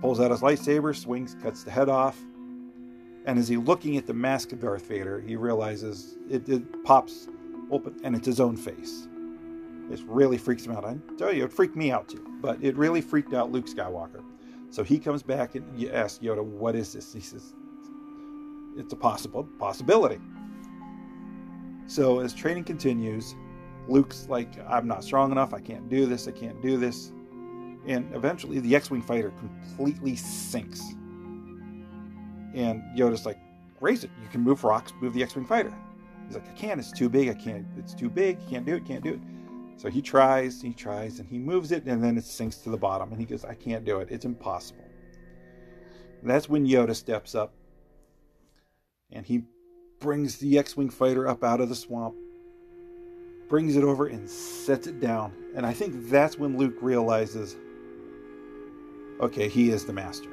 pulls 0.00 0.20
out 0.20 0.30
his 0.30 0.40
lightsaber 0.40 0.94
swings 0.94 1.36
cuts 1.42 1.62
the 1.62 1.70
head 1.70 1.88
off 1.88 2.18
and 3.26 3.38
as 3.38 3.48
he's 3.48 3.58
looking 3.58 3.96
at 3.96 4.06
the 4.06 4.14
mask 4.14 4.52
of 4.52 4.60
darth 4.60 4.86
vader 4.86 5.20
he 5.20 5.36
realizes 5.36 6.16
it, 6.30 6.48
it 6.48 6.84
pops 6.84 7.28
open, 7.70 7.96
and 8.04 8.14
it's 8.14 8.26
his 8.26 8.40
own 8.40 8.56
face. 8.56 9.08
This 9.88 10.02
really 10.02 10.38
freaks 10.38 10.64
him 10.64 10.72
out. 10.72 10.84
I 10.84 10.96
tell 11.16 11.32
you, 11.32 11.44
it 11.44 11.52
freaked 11.52 11.76
me 11.76 11.90
out 11.90 12.08
too, 12.08 12.24
but 12.40 12.62
it 12.62 12.76
really 12.76 13.00
freaked 13.00 13.34
out 13.34 13.52
Luke 13.52 13.66
Skywalker. 13.66 14.22
So 14.70 14.82
he 14.82 14.98
comes 14.98 15.22
back 15.22 15.54
and 15.54 15.64
asks 15.90 16.22
Yoda, 16.22 16.42
"What 16.42 16.74
is 16.74 16.92
this?" 16.92 17.12
He 17.12 17.20
says, 17.20 17.54
"It's 18.76 18.92
a 18.92 18.96
possible 18.96 19.44
possibility." 19.58 20.20
So 21.86 22.18
as 22.18 22.34
training 22.34 22.64
continues, 22.64 23.36
Luke's 23.88 24.28
like, 24.28 24.58
"I'm 24.68 24.88
not 24.88 25.04
strong 25.04 25.30
enough. 25.30 25.54
I 25.54 25.60
can't 25.60 25.88
do 25.88 26.06
this. 26.06 26.26
I 26.26 26.32
can't 26.32 26.60
do 26.60 26.76
this." 26.76 27.12
And 27.86 28.12
eventually, 28.14 28.58
the 28.60 28.74
X-wing 28.74 29.02
fighter 29.02 29.30
completely 29.30 30.16
sinks. 30.16 30.80
And 32.54 32.82
Yoda's 32.96 33.26
like, 33.26 33.38
"Raise 33.80 34.04
it. 34.04 34.10
You 34.22 34.28
can 34.28 34.40
move 34.40 34.64
rocks. 34.64 34.92
Move 35.00 35.14
the 35.14 35.22
X-wing 35.22 35.46
fighter." 35.46 35.72
He's 36.26 36.34
like, 36.34 36.48
"I 36.48 36.52
can't. 36.52 36.80
It's 36.80 36.92
too 36.92 37.08
big. 37.08 37.28
I 37.28 37.34
can't. 37.34 37.66
It's 37.76 37.94
too 37.94 38.10
big. 38.10 38.38
Can't 38.48 38.66
do 38.66 38.74
it. 38.74 38.84
Can't 38.84 39.04
do 39.04 39.14
it." 39.14 39.20
So 39.78 39.90
he 39.90 40.00
tries, 40.00 40.62
he 40.62 40.72
tries, 40.72 41.20
and 41.20 41.28
he 41.28 41.38
moves 41.38 41.70
it, 41.70 41.84
and 41.84 42.02
then 42.02 42.16
it 42.16 42.24
sinks 42.24 42.56
to 42.58 42.70
the 42.70 42.78
bottom. 42.78 43.12
And 43.12 43.20
he 43.20 43.26
goes, 43.26 43.44
I 43.44 43.54
can't 43.54 43.84
do 43.84 43.98
it. 43.98 44.08
It's 44.10 44.24
impossible. 44.24 44.88
And 46.22 46.30
that's 46.30 46.48
when 46.48 46.66
Yoda 46.66 46.96
steps 46.96 47.34
up 47.34 47.52
and 49.12 49.26
he 49.26 49.44
brings 50.00 50.38
the 50.38 50.58
X 50.58 50.76
Wing 50.76 50.88
fighter 50.88 51.28
up 51.28 51.44
out 51.44 51.60
of 51.60 51.68
the 51.68 51.74
swamp, 51.74 52.14
brings 53.48 53.76
it 53.76 53.84
over, 53.84 54.06
and 54.06 54.28
sets 54.28 54.86
it 54.86 54.98
down. 54.98 55.32
And 55.54 55.66
I 55.66 55.74
think 55.74 56.08
that's 56.08 56.38
when 56.38 56.56
Luke 56.56 56.78
realizes 56.80 57.56
okay, 59.20 59.48
he 59.48 59.70
is 59.70 59.84
the 59.84 59.92
master. 59.92 60.30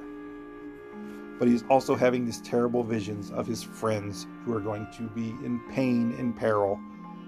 But 1.40 1.48
he's 1.48 1.63
also 1.70 1.96
having 1.96 2.25
these 2.25 2.42
terrible 2.42 2.84
visions 2.84 3.32
of 3.32 3.48
his 3.48 3.63
friends 3.63 4.28
who 4.46 4.54
are 4.54 4.60
going 4.60 4.88
to 4.98 5.04
be 5.10 5.30
in 5.44 5.62
pain, 5.72 6.13
in 6.18 6.34
peril, 6.34 6.80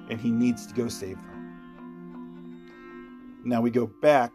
and 0.09 0.19
he 0.19 0.31
needs 0.31 0.67
to 0.67 0.73
go 0.73 0.87
save 0.87 1.17
them. 1.17 1.31
Now 3.43 3.61
we 3.61 3.71
go 3.71 3.87
back 3.87 4.31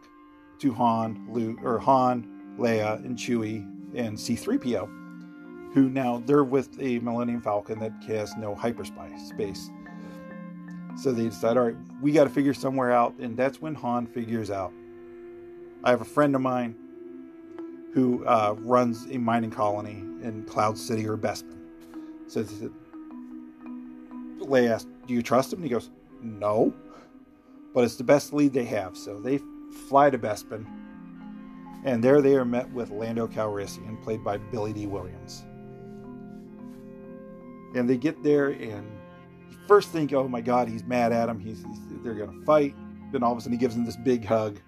to 0.59 0.73
Han, 0.73 1.27
Luke, 1.29 1.57
or 1.63 1.79
Han, 1.79 2.55
Leia, 2.57 3.03
and 3.03 3.17
Chewie, 3.17 3.67
and 3.95 4.19
C-3PO, 4.19 5.73
who 5.73 5.89
now 5.89 6.21
they're 6.25 6.43
with 6.43 6.79
a 6.79 6.99
Millennium 6.99 7.41
Falcon 7.41 7.79
that 7.79 7.91
has 8.07 8.35
no 8.37 8.53
hyperspace. 8.53 9.69
So 10.97 11.11
they 11.11 11.23
decide, 11.23 11.57
all 11.57 11.65
right, 11.65 11.75
we 12.01 12.11
got 12.11 12.25
to 12.25 12.29
figure 12.29 12.53
somewhere 12.53 12.91
out, 12.91 13.15
and 13.19 13.35
that's 13.35 13.61
when 13.61 13.73
Han 13.75 14.05
figures 14.05 14.51
out. 14.51 14.73
I 15.83 15.89
have 15.89 16.01
a 16.01 16.05
friend 16.05 16.35
of 16.35 16.41
mine 16.41 16.75
who 17.93 18.25
uh, 18.25 18.55
runs 18.59 19.05
a 19.11 19.17
mining 19.17 19.51
colony 19.51 20.03
in 20.23 20.45
Cloud 20.47 20.77
City 20.77 21.07
or 21.07 21.17
Bespin. 21.17 21.57
So 22.27 22.43
Leia 24.39 24.71
asks, 24.71 24.89
"Do 25.07 25.13
you 25.13 25.21
trust 25.21 25.51
him?" 25.53 25.59
And 25.59 25.65
he 25.65 25.69
goes, 25.69 25.89
"No." 26.21 26.73
but 27.73 27.83
it's 27.83 27.95
the 27.95 28.03
best 28.03 28.33
lead 28.33 28.53
they 28.53 28.65
have. 28.65 28.97
So 28.97 29.19
they 29.19 29.39
fly 29.87 30.09
to 30.09 30.17
Bespin, 30.17 30.65
and 31.83 32.03
there 32.03 32.21
they 32.21 32.35
are 32.35 32.45
met 32.45 32.71
with 32.71 32.89
Lando 32.89 33.27
Calrissian, 33.27 34.01
played 34.03 34.23
by 34.23 34.37
Billy 34.37 34.73
Dee 34.73 34.87
Williams. 34.87 35.43
And 37.75 37.89
they 37.89 37.97
get 37.97 38.21
there, 38.23 38.49
and 38.49 38.85
first 39.67 39.89
think, 39.89 40.13
"Oh 40.13 40.27
my 40.27 40.41
God, 40.41 40.67
he's 40.67 40.83
mad 40.83 41.11
at 41.11 41.29
him. 41.29 41.39
He's, 41.39 41.63
he's 41.63 42.03
they're 42.03 42.13
gonna 42.13 42.45
fight." 42.45 42.75
Then 43.11 43.23
all 43.23 43.31
of 43.31 43.37
a 43.37 43.41
sudden, 43.41 43.53
he 43.53 43.57
gives 43.57 43.75
him 43.75 43.85
this 43.85 43.97
big 43.97 44.25
hug, 44.25 44.59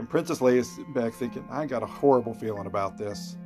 and 0.00 0.08
Princess 0.08 0.40
Leia's 0.40 0.80
back 0.94 1.12
thinking, 1.12 1.46
"I 1.50 1.66
got 1.66 1.82
a 1.82 1.86
horrible 1.86 2.34
feeling 2.34 2.66
about 2.66 2.98
this." 2.98 3.36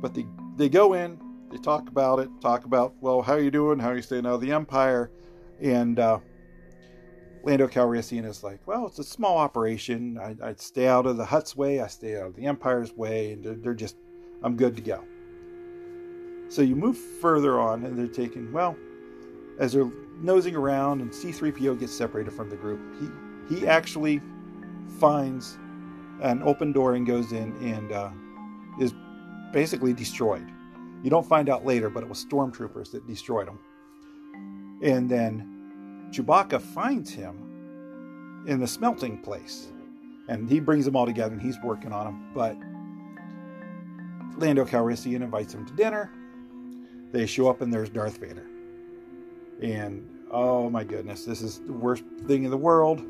But 0.00 0.14
they 0.14 0.26
they 0.56 0.68
go 0.68 0.92
in, 0.94 1.18
they 1.50 1.58
talk 1.58 1.88
about 1.88 2.20
it, 2.20 2.28
talk 2.40 2.64
about, 2.64 2.94
"Well, 3.00 3.22
how 3.22 3.32
are 3.32 3.40
you 3.40 3.50
doing? 3.50 3.78
How 3.78 3.88
are 3.88 3.96
you 3.96 4.02
staying 4.02 4.26
out 4.26 4.34
of 4.34 4.40
the 4.40 4.52
Empire?" 4.52 5.10
And 5.60 5.98
uh, 5.98 6.20
Lando 7.44 7.66
Calrissian 7.66 8.24
is 8.24 8.42
like, 8.42 8.60
well, 8.66 8.86
it's 8.86 8.98
a 8.98 9.04
small 9.04 9.38
operation. 9.38 10.18
I, 10.18 10.36
I 10.42 10.54
stay 10.54 10.86
out 10.86 11.06
of 11.06 11.16
the 11.16 11.24
Hutt's 11.24 11.56
way. 11.56 11.80
I 11.80 11.88
stay 11.88 12.16
out 12.16 12.26
of 12.26 12.36
the 12.36 12.46
Empire's 12.46 12.92
way, 12.92 13.32
and 13.32 13.44
they're, 13.44 13.54
they're 13.54 13.74
just, 13.74 13.96
I'm 14.42 14.56
good 14.56 14.76
to 14.76 14.82
go. 14.82 15.04
So 16.48 16.62
you 16.62 16.76
move 16.76 16.96
further 16.96 17.60
on, 17.60 17.84
and 17.84 17.98
they're 17.98 18.06
taking, 18.06 18.52
well, 18.52 18.76
as 19.58 19.72
they're 19.72 19.90
nosing 20.20 20.54
around, 20.54 21.00
and 21.00 21.14
C-3PO 21.14 21.80
gets 21.80 21.94
separated 21.94 22.32
from 22.32 22.48
the 22.48 22.56
group. 22.56 22.80
He 23.00 23.08
he 23.48 23.66
actually 23.66 24.20
finds 25.00 25.58
an 26.22 26.42
open 26.44 26.72
door 26.72 26.94
and 26.94 27.06
goes 27.06 27.32
in 27.32 27.52
and 27.60 27.92
uh, 27.92 28.10
is 28.80 28.94
basically 29.52 29.92
destroyed. 29.92 30.46
You 31.02 31.10
don't 31.10 31.26
find 31.26 31.48
out 31.48 31.66
later, 31.66 31.90
but 31.90 32.02
it 32.02 32.08
was 32.08 32.24
stormtroopers 32.24 32.92
that 32.92 33.06
destroyed 33.06 33.48
him. 33.48 33.58
And 34.82 35.10
then 35.10 36.10
Chewbacca 36.10 36.60
finds 36.60 37.10
him 37.10 38.44
in 38.46 38.60
the 38.60 38.66
smelting 38.66 39.18
place. 39.18 39.68
And 40.28 40.48
he 40.48 40.60
brings 40.60 40.84
them 40.84 40.94
all 40.94 41.06
together 41.06 41.32
and 41.32 41.42
he's 41.42 41.58
working 41.62 41.92
on 41.92 42.06
them. 42.06 42.30
But 42.32 42.56
Lando 44.40 44.64
Calrissian 44.64 45.22
invites 45.22 45.52
him 45.52 45.66
to 45.66 45.72
dinner. 45.74 46.10
They 47.10 47.26
show 47.26 47.48
up 47.48 47.60
and 47.60 47.72
there's 47.72 47.90
Darth 47.90 48.18
Vader. 48.18 48.46
And 49.60 50.08
oh 50.30 50.70
my 50.70 50.84
goodness, 50.84 51.24
this 51.24 51.42
is 51.42 51.58
the 51.60 51.72
worst 51.72 52.04
thing 52.26 52.44
in 52.44 52.50
the 52.50 52.56
world. 52.56 53.02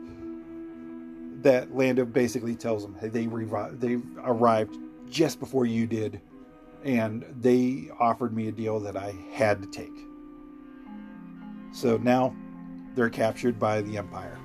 That 1.43 1.75
Lando 1.75 2.05
basically 2.05 2.55
tells 2.55 2.83
them, 2.83 2.97
hey, 3.01 3.09
they, 3.09 3.27
they 3.27 3.99
arrived 4.23 4.79
just 5.09 5.41
before 5.41 5.67
you 5.67 5.87
did. 5.87 6.21
And 6.85 7.25
they 7.41 7.91
offered 8.01 8.35
me 8.35 8.49
a 8.49 8.53
deal 8.53 8.81
that 8.81 8.97
I 8.97 9.15
had 9.33 9.63
to 9.63 9.69
take. 9.69 9.93
So 11.73 11.97
now 11.99 12.35
they're 12.95 13.11
captured 13.11 13.59
by 13.59 13.83
the 13.83 13.97
Empire. 13.97 14.39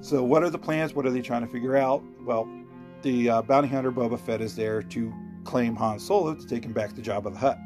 So, 0.00 0.22
what 0.22 0.42
are 0.42 0.50
the 0.50 0.58
plans? 0.58 0.92
What 0.92 1.06
are 1.06 1.10
they 1.10 1.22
trying 1.22 1.46
to 1.46 1.50
figure 1.50 1.76
out? 1.76 2.02
Well, 2.20 2.46
the 3.00 3.30
uh, 3.30 3.42
bounty 3.42 3.68
hunter 3.68 3.90
Boba 3.90 4.20
Fett 4.20 4.42
is 4.42 4.54
there 4.54 4.82
to 4.82 5.12
claim 5.44 5.74
Han 5.76 5.98
Solo 5.98 6.34
to 6.34 6.46
take 6.46 6.64
him 6.64 6.74
back 6.74 6.94
to 6.94 7.00
Jabba 7.00 7.32
the 7.32 7.38
Hutt. 7.38 7.58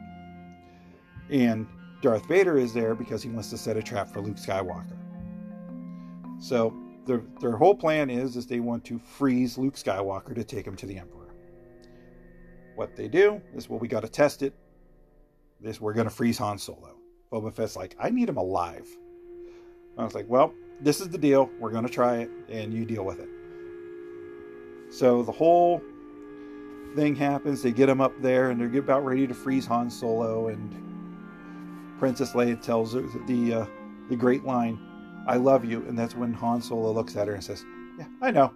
And 1.31 1.67
Darth 2.01 2.27
Vader 2.27 2.57
is 2.57 2.73
there 2.73 2.95
because 2.95 3.23
he 3.23 3.29
wants 3.29 3.51
to 3.51 3.59
set 3.59 3.77
a 3.77 3.83
trap 3.83 4.09
for 4.09 4.21
Luke 4.21 4.37
Skywalker. 4.37 4.97
So, 6.39 6.73
their, 7.09 7.23
their 7.41 7.57
whole 7.57 7.75
plan 7.75 8.11
is, 8.11 8.37
is 8.37 8.47
they 8.47 8.61
want 8.61 8.85
to 8.85 8.99
freeze 8.99 9.59
Luke 9.59 9.75
Skywalker 9.75 10.35
to 10.35 10.45
take 10.45 10.67
him 10.67 10.77
to 10.77 10.87
the 10.87 10.99
Emperor. 10.99 11.35
What 12.77 12.95
they 12.95 13.09
do 13.09 13.43
is, 13.57 13.69
well, 13.69 13.81
we 13.81 13.89
got 13.89 14.03
to 14.03 14.09
test 14.09 14.43
it. 14.43 14.55
This 15.61 15.81
we're 15.81 15.95
to 16.07 16.15
freeze 16.15 16.39
Han 16.39 16.59
Solo. 16.59 16.97
Boba 17.33 17.53
Fett's 17.53 17.75
like, 17.75 17.97
I 17.99 18.11
need 18.11 18.29
him 18.29 18.37
alive. 18.37 18.87
I 19.97 20.05
was 20.05 20.15
like, 20.15 20.27
well, 20.29 20.55
this 20.81 21.01
is 21.01 21.09
the 21.09 21.19
deal. 21.19 21.51
We're 21.59 21.73
to 21.87 21.93
try 21.93 22.19
it, 22.19 22.31
and 22.49 22.73
you 22.73 22.85
deal 22.85 23.05
with 23.05 23.19
it. 23.19 23.29
So 24.91 25.23
the 25.25 25.33
whole 25.33 25.83
thing 26.95 27.17
happens. 27.17 27.63
They 27.63 27.73
get 27.73 27.89
him 27.89 28.01
up 28.01 28.13
there, 28.23 28.51
and 28.51 28.61
they're 28.61 28.79
about 28.79 29.05
ready 29.05 29.27
to 29.27 29.35
freeze 29.35 29.67
Han 29.67 29.91
Solo. 29.91 30.49
And 30.49 31.99
Princess 31.99 32.33
Leia 32.33 32.61
tells 32.63 32.93
the 32.93 33.55
uh, 33.55 33.67
the 34.09 34.17
great 34.17 34.45
line, 34.45 34.79
"I 35.29 35.37
love 35.37 35.65
you," 35.65 35.85
and 35.87 35.99
that's 35.99 36.17
when 36.17 36.33
Han 36.33 36.61
Solo 36.61 36.91
looks 36.93 37.17
at 37.17 37.29
her 37.29 37.35
and 37.35 37.45
says, 37.45 37.65
"Yeah, 37.99 38.07
I 38.21 38.31
know." 38.31 38.53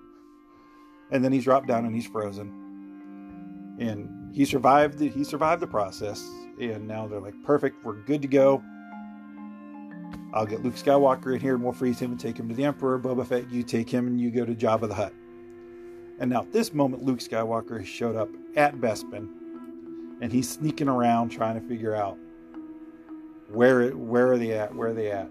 And 1.12 1.22
then 1.22 1.30
he's 1.30 1.44
dropped 1.44 1.68
down 1.68 1.84
and 1.84 1.94
he's 1.94 2.06
frozen. 2.06 3.76
And 3.78 4.34
he 4.34 4.44
survived. 4.44 4.98
The, 4.98 5.08
he 5.08 5.24
survived 5.24 5.60
the 5.60 5.66
process 5.66 6.26
and 6.58 6.86
now 6.86 7.06
they're 7.06 7.20
like, 7.20 7.34
perfect, 7.44 7.84
we're 7.84 8.00
good 8.02 8.22
to 8.22 8.28
go. 8.28 8.62
I'll 10.34 10.46
get 10.46 10.62
Luke 10.62 10.74
Skywalker 10.74 11.34
in 11.34 11.40
here 11.40 11.54
and 11.54 11.62
we'll 11.62 11.74
freeze 11.74 11.98
him 11.98 12.12
and 12.12 12.20
take 12.20 12.38
him 12.38 12.48
to 12.48 12.54
the 12.54 12.64
Emperor. 12.64 12.98
Boba 12.98 13.26
Fett, 13.26 13.50
you 13.50 13.62
take 13.62 13.90
him 13.90 14.06
and 14.06 14.20
you 14.20 14.30
go 14.30 14.44
to 14.44 14.54
Jabba 14.54 14.88
the 14.88 14.94
Hutt. 14.94 15.12
And 16.18 16.30
now 16.30 16.42
at 16.42 16.52
this 16.52 16.72
moment, 16.72 17.02
Luke 17.02 17.18
Skywalker 17.18 17.78
has 17.78 17.88
showed 17.88 18.16
up 18.16 18.28
at 18.56 18.76
Bespin 18.76 19.28
and 20.20 20.32
he's 20.32 20.48
sneaking 20.48 20.88
around 20.88 21.30
trying 21.30 21.60
to 21.60 21.68
figure 21.68 21.94
out 21.94 22.16
where 23.50 23.90
where 23.90 24.32
are 24.32 24.38
they 24.38 24.52
at? 24.52 24.74
Where 24.74 24.88
are 24.88 24.94
they 24.94 25.10
at? 25.10 25.28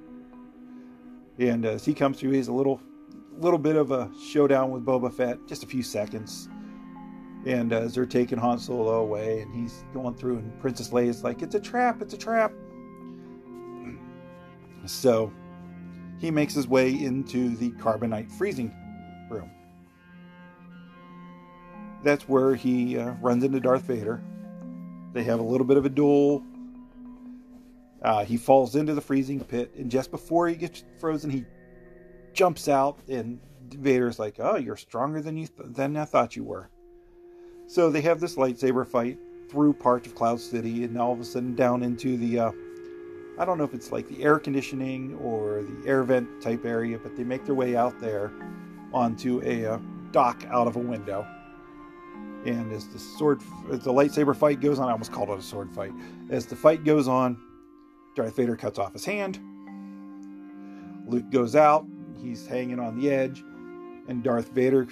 And 1.42 1.66
as 1.66 1.84
he 1.84 1.96
comes 1.96 2.20
through, 2.20 2.32
he's 2.32 2.50
a 2.50 2.54
little 2.54 2.80
little 3.40 3.58
bit 3.58 3.76
of 3.76 3.90
a 3.90 4.12
showdown 4.30 4.70
with 4.70 4.86
Boba 4.86 5.12
Fett, 5.12 5.40
just 5.48 5.64
a 5.64 5.66
few 5.66 5.82
seconds. 5.82 6.48
And 7.48 7.74
uh, 7.74 7.78
as 7.80 7.96
they're 7.96 8.06
taking 8.06 8.38
Han 8.38 8.60
Solo 8.60 9.02
away, 9.02 9.42
and 9.42 9.52
he's 9.52 9.84
going 9.92 10.14
through, 10.14 10.38
and 10.38 10.60
Princess 10.60 10.90
Leia 10.90 11.08
is 11.08 11.24
like, 11.24 11.42
"It's 11.42 11.56
a 11.56 11.60
trap! 11.60 12.00
It's 12.00 12.14
a 12.14 12.18
trap!" 12.18 12.54
So 14.86 15.34
he 16.20 16.30
makes 16.30 16.54
his 16.54 16.68
way 16.68 16.92
into 16.92 17.56
the 17.56 17.72
carbonite 17.72 18.32
freezing 18.32 18.72
room. 19.28 19.50
That's 22.04 22.30
where 22.30 22.54
he 22.54 23.00
uh, 23.00 23.14
runs 23.20 23.44
into 23.44 23.60
Darth 23.60 23.84
Vader. 23.84 24.22
They 25.14 25.24
have 25.24 25.40
a 25.40 25.44
little 25.44 25.66
bit 25.66 25.78
of 25.78 25.86
a 25.88 25.90
duel. 25.90 26.44
Uh, 28.02 28.26
he 28.26 28.38
falls 28.38 28.76
into 28.76 28.94
the 28.94 29.02
freezing 29.02 29.40
pit, 29.40 29.72
and 29.78 29.92
just 29.92 30.12
before 30.12 30.48
he 30.48 30.56
gets 30.56 30.84
frozen, 31.00 31.30
he 31.30 31.46
jumps 32.34 32.68
out, 32.68 33.00
and 33.08 33.40
Vader's 33.70 34.18
like, 34.18 34.38
"Oh, 34.40 34.56
you're 34.56 34.78
stronger 34.78 35.22
than 35.22 35.38
you 35.38 35.48
th- 35.48 35.74
than 35.74 35.96
I 35.96 36.06
thought 36.06 36.36
you 36.36 36.44
were." 36.44 36.70
So 37.68 37.90
they 37.90 38.02
have 38.02 38.20
this 38.20 38.36
lightsaber 38.36 38.88
fight 38.88 39.20
through 39.50 39.74
parts 39.74 40.08
of 40.08 40.16
Cloud 40.16 40.40
City, 40.40 40.84
and 40.84 40.98
all 40.98 41.14
of 41.14 41.20
a 41.20 41.26
sudden 41.26 41.56
down 41.56 41.84
into 41.84 42.18
the 42.18 42.40
uh, 42.40 42.52
I 43.38 43.46
don't 43.46 43.58
know 43.58 43.64
if 43.64 43.74
it's 43.74 43.92
like 43.92 44.08
the 44.08 44.24
air 44.24 44.40
conditioning 44.40 45.16
or 45.16 45.64
the 45.64 45.88
air 45.88 46.04
vent 46.04 46.42
type 46.42 46.66
area, 46.66 46.98
but 46.98 47.16
they 47.16 47.24
make 47.24 47.46
their 47.46 47.56
way 47.56 47.76
out 47.76 48.00
there 48.00 48.32
onto 48.94 49.42
a 49.44 49.66
uh, 49.66 49.80
dock 50.12 50.44
out 50.50 50.68
of 50.68 50.76
a 50.76 50.80
window. 50.80 51.26
And 52.46 52.72
as 52.72 52.88
the 52.88 53.00
sword, 53.00 53.42
as 53.72 53.80
the 53.80 53.94
lightsaber 53.94 54.36
fight 54.36 54.60
goes 54.60 54.80
on, 54.80 54.90
I 54.90 54.92
almost 54.92 55.12
called 55.12 55.30
it 55.30 55.40
a 55.40 55.42
sword 55.42 55.72
fight. 55.72 55.92
As 56.30 56.46
the 56.46 56.56
fight 56.56 56.84
goes 56.84 57.08
on, 57.08 57.38
Darth 58.16 58.36
Vader 58.36 58.56
cuts 58.56 58.80
off 58.80 58.94
his 58.94 59.06
hand. 59.06 59.40
Luke 61.06 61.30
goes 61.30 61.56
out. 61.56 61.86
He's 62.22 62.46
hanging 62.46 62.80
on 62.80 63.00
the 63.00 63.10
edge, 63.10 63.44
and 64.08 64.24
Darth 64.24 64.52
Vader 64.52 64.88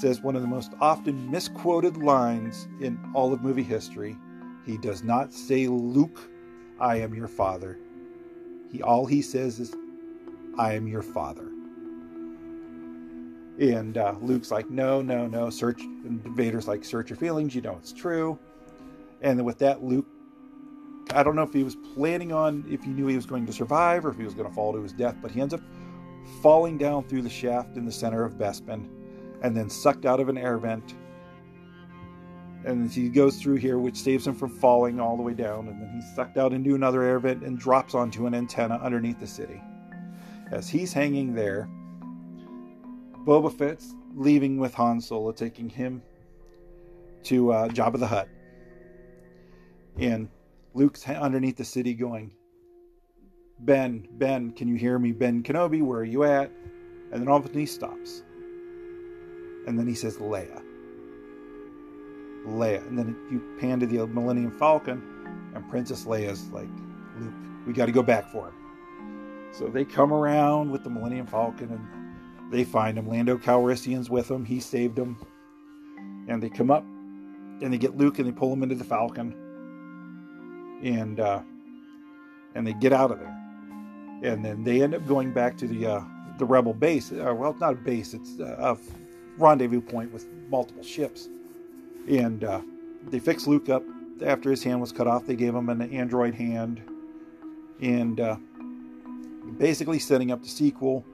says 0.00 0.20
one 0.20 0.34
of 0.36 0.42
the 0.42 0.48
most 0.48 0.72
often 0.80 1.30
misquoted 1.30 1.96
lines 1.96 2.68
in 2.80 2.98
all 3.14 3.32
of 3.32 3.42
movie 3.42 3.62
history. 3.62 4.16
He 4.64 4.76
does 4.78 5.04
not 5.04 5.32
say, 5.32 5.68
"Luke, 5.68 6.20
I 6.80 6.96
am 6.96 7.14
your 7.14 7.28
father." 7.28 7.78
He 8.72 8.82
all 8.82 9.06
he 9.06 9.22
says 9.22 9.60
is, 9.60 9.74
"I 10.58 10.74
am 10.74 10.88
your 10.88 11.02
father." 11.02 11.50
And 13.58 13.96
uh, 13.96 14.14
Luke's 14.20 14.50
like, 14.50 14.68
no, 14.68 15.00
no, 15.00 15.26
no, 15.26 15.48
search. 15.48 15.80
And 15.80 16.22
Vader's 16.36 16.68
like, 16.68 16.84
search 16.84 17.08
your 17.08 17.16
feelings. 17.16 17.54
You 17.54 17.62
know 17.62 17.76
it's 17.78 17.92
true. 17.92 18.38
And 19.22 19.42
with 19.44 19.58
that, 19.58 19.82
Luke, 19.82 20.06
I 21.16 21.22
don't 21.22 21.34
know 21.34 21.42
if 21.42 21.52
he 21.54 21.64
was 21.64 21.76
planning 21.94 22.30
on, 22.30 22.62
if 22.68 22.84
he 22.84 22.90
knew 22.90 23.06
he 23.06 23.16
was 23.16 23.24
going 23.24 23.46
to 23.46 23.52
survive 23.52 24.04
or 24.04 24.10
if 24.10 24.18
he 24.18 24.24
was 24.24 24.34
going 24.34 24.46
to 24.46 24.54
fall 24.54 24.74
to 24.74 24.82
his 24.82 24.92
death, 24.92 25.16
but 25.22 25.30
he 25.30 25.40
ends 25.40 25.54
up 25.54 25.62
falling 26.42 26.76
down 26.76 27.04
through 27.04 27.22
the 27.22 27.30
shaft 27.30 27.78
in 27.78 27.86
the 27.86 27.92
center 27.92 28.22
of 28.22 28.34
Bespin 28.34 28.86
and 29.42 29.56
then 29.56 29.70
sucked 29.70 30.04
out 30.04 30.20
of 30.20 30.28
an 30.28 30.36
air 30.36 30.58
vent. 30.58 30.94
And 32.66 32.90
he 32.90 33.08
goes 33.08 33.38
through 33.38 33.56
here, 33.56 33.78
which 33.78 33.96
saves 33.96 34.26
him 34.26 34.34
from 34.34 34.50
falling 34.50 35.00
all 35.00 35.16
the 35.16 35.22
way 35.22 35.32
down. 35.32 35.68
And 35.68 35.80
then 35.80 35.90
he's 35.94 36.14
sucked 36.14 36.36
out 36.36 36.52
into 36.52 36.74
another 36.74 37.02
air 37.02 37.18
vent 37.18 37.44
and 37.44 37.58
drops 37.58 37.94
onto 37.94 38.26
an 38.26 38.34
antenna 38.34 38.74
underneath 38.82 39.18
the 39.18 39.26
city. 39.26 39.62
As 40.52 40.68
he's 40.68 40.92
hanging 40.92 41.32
there, 41.32 41.66
Boba 43.24 43.56
Fett's 43.56 43.94
leaving 44.14 44.58
with 44.58 44.74
Han 44.74 45.00
Solo, 45.00 45.32
taking 45.32 45.70
him 45.70 46.02
to 47.22 47.52
uh, 47.52 47.68
Jabba 47.68 47.98
the 47.98 48.06
Hutt. 48.06 48.28
And 49.98 50.28
Luke's 50.76 51.08
underneath 51.08 51.56
the 51.56 51.64
city 51.64 51.94
going, 51.94 52.32
Ben, 53.60 54.06
Ben, 54.12 54.50
can 54.50 54.68
you 54.68 54.76
hear 54.76 54.98
me? 54.98 55.10
Ben 55.10 55.42
Kenobi, 55.42 55.82
where 55.82 56.00
are 56.00 56.04
you 56.04 56.24
at? 56.24 56.50
And 57.10 57.22
then 57.22 57.28
all 57.28 57.38
of 57.38 57.44
a 57.44 57.46
sudden 57.46 57.60
he 57.60 57.66
stops. 57.66 58.22
And 59.66 59.78
then 59.78 59.86
he 59.86 59.94
says, 59.94 60.18
Leia. 60.18 60.62
Leia. 62.46 62.86
And 62.86 62.98
then 62.98 63.16
you 63.30 63.56
pan 63.58 63.80
to 63.80 63.86
the 63.86 64.06
Millennium 64.06 64.50
Falcon, 64.58 65.02
and 65.54 65.66
Princess 65.70 66.04
Leia's 66.04 66.50
like, 66.50 66.68
Luke, 67.18 67.32
we 67.66 67.72
got 67.72 67.86
to 67.86 67.92
go 67.92 68.02
back 68.02 68.30
for 68.30 68.48
him. 68.48 68.54
So 69.52 69.68
they 69.68 69.86
come 69.86 70.12
around 70.12 70.70
with 70.70 70.84
the 70.84 70.90
Millennium 70.90 71.26
Falcon 71.26 71.70
and 71.70 72.52
they 72.52 72.64
find 72.64 72.98
him. 72.98 73.08
Lando 73.08 73.38
Calrissian's 73.38 74.10
with 74.10 74.30
him. 74.30 74.44
He 74.44 74.60
saved 74.60 74.96
them. 74.96 75.16
And 76.28 76.42
they 76.42 76.50
come 76.50 76.70
up 76.70 76.84
and 77.62 77.72
they 77.72 77.78
get 77.78 77.96
Luke 77.96 78.18
and 78.18 78.28
they 78.28 78.32
pull 78.32 78.52
him 78.52 78.62
into 78.62 78.74
the 78.74 78.84
Falcon. 78.84 79.34
And 80.82 81.20
uh, 81.20 81.40
and 82.54 82.66
they 82.66 82.74
get 82.74 82.92
out 82.92 83.10
of 83.10 83.18
there. 83.18 83.36
And 84.22 84.44
then 84.44 84.64
they 84.64 84.82
end 84.82 84.94
up 84.94 85.06
going 85.06 85.32
back 85.32 85.56
to 85.58 85.66
the 85.66 85.86
uh, 85.86 86.04
the 86.38 86.44
rebel 86.44 86.74
base. 86.74 87.12
Uh, 87.12 87.34
well, 87.36 87.54
not 87.60 87.72
a 87.72 87.76
base. 87.76 88.14
It's 88.14 88.38
a 88.38 88.76
rendezvous 89.38 89.80
point 89.80 90.12
with 90.12 90.26
multiple 90.48 90.82
ships. 90.82 91.28
And 92.08 92.44
uh, 92.44 92.60
they 93.08 93.18
fix 93.18 93.46
Luke 93.46 93.68
up 93.68 93.82
after 94.24 94.50
his 94.50 94.62
hand 94.62 94.80
was 94.80 94.92
cut 94.92 95.06
off. 95.06 95.26
They 95.26 95.36
gave 95.36 95.54
him 95.54 95.68
an 95.68 95.82
android 95.92 96.34
hand, 96.34 96.80
and 97.80 98.20
uh, 98.20 98.36
basically 99.58 99.98
setting 99.98 100.30
up 100.30 100.42
the 100.42 100.48
sequel 100.48 101.04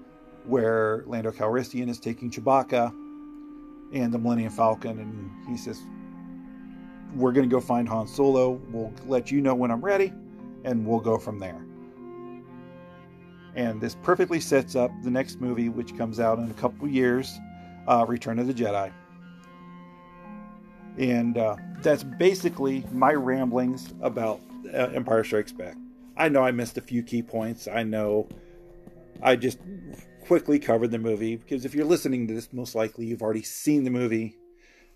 where 0.44 1.05
Lando 1.07 1.31
Calrissian 1.31 1.88
is 1.88 1.98
taking 1.98 2.31
Chewbacca 2.31 2.92
and 3.94 4.12
the 4.12 4.18
Millennium 4.18 4.53
Falcon, 4.53 4.98
and 4.98 5.31
he 5.48 5.57
says, 5.57 5.81
"We're 7.14 7.33
going 7.33 7.48
to 7.48 7.53
go 7.53 7.61
find 7.61 7.88
Han 7.88 8.07
Solo. 8.07 8.61
We'll 8.70 8.92
let 9.07 9.31
you 9.31 9.40
know 9.40 9.55
when 9.55 9.70
I'm 9.70 9.81
ready, 9.81 10.12
and 10.64 10.87
we'll 10.87 11.01
go 11.01 11.18
from 11.18 11.38
there." 11.38 11.64
And 13.55 13.81
this 13.81 13.96
perfectly 14.03 14.40
sets 14.40 14.77
up 14.77 14.90
the 15.03 15.11
next 15.11 15.40
movie, 15.40 15.68
which 15.68 15.96
comes 15.96 16.20
out 16.20 16.38
in 16.38 16.51
a 16.51 16.55
couple 16.55 16.88
years, 16.88 17.38
uh, 17.87 18.05
Return 18.09 18.38
of 18.38 18.46
the 18.46 18.55
Jedi. 18.55 18.90
And 20.98 21.38
uh, 21.38 21.57
that's 21.81 22.03
basically 22.03 22.85
my 22.92 23.12
ramblings 23.12 23.92
about 24.01 24.40
uh, 24.66 24.88
Empire 24.94 25.25
Strikes 25.25 25.53
Back. 25.53 25.77
I 26.16 26.29
know 26.29 26.42
I 26.42 26.51
missed 26.51 26.79
a 26.79 26.83
few 26.83 27.03
key 27.03 27.22
points. 27.22 27.68
I 27.68 27.83
know 27.83 28.29
I 29.22 29.37
just 29.37 29.59
quickly 30.27 30.59
covered 30.59 30.90
the 30.90 30.98
movie 30.98 31.37
because 31.37 31.64
if 31.64 31.75
you're 31.75 31.85
listening 31.85 32.29
to 32.29 32.35
this, 32.35 32.53
most 32.53 32.75
likely 32.75 33.07
you've 33.07 33.22
already 33.22 33.42
seen 33.42 33.85
the 33.85 33.90
movie. 33.90 34.37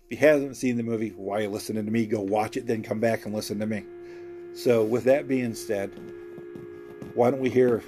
If 0.09 0.21
you 0.21 0.25
haven't 0.25 0.55
seen 0.55 0.77
the 0.77 0.83
movie, 0.83 1.09
why 1.17 1.39
are 1.39 1.41
you 1.41 1.49
listening 1.49 1.83
to 1.83 1.91
me? 1.91 2.05
Go 2.05 2.21
watch 2.21 2.55
it, 2.55 2.65
then 2.65 2.81
come 2.81 3.01
back 3.01 3.25
and 3.25 3.35
listen 3.35 3.59
to 3.59 3.65
me. 3.65 3.83
So, 4.53 4.81
with 4.81 5.03
that 5.03 5.27
being 5.27 5.53
said, 5.53 5.91
why 7.13 7.29
don't 7.29 7.41
we 7.41 7.49
hear 7.49 7.83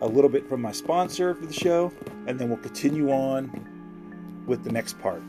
a 0.00 0.06
little 0.08 0.28
bit 0.28 0.48
from 0.48 0.60
my 0.60 0.72
sponsor 0.72 1.32
for 1.36 1.46
the 1.46 1.52
show, 1.52 1.92
and 2.26 2.40
then 2.40 2.48
we'll 2.48 2.58
continue 2.58 3.12
on 3.12 4.44
with 4.48 4.64
the 4.64 4.72
next 4.72 4.98
part. 4.98 5.22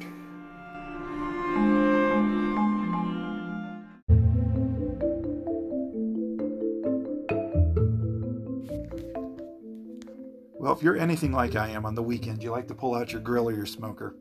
Well, 10.60 10.74
if 10.74 10.82
you're 10.82 10.98
anything 10.98 11.34
like 11.34 11.56
I 11.56 11.70
am 11.70 11.86
on 11.86 11.94
the 11.94 12.02
weekend, 12.02 12.42
you 12.42 12.50
like 12.50 12.68
to 12.70 12.74
pull 12.74 12.96
out 12.96 13.12
your 13.12 13.22
grill 13.22 13.48
or 13.48 13.54
your 13.54 13.68
smoker. 13.68 14.16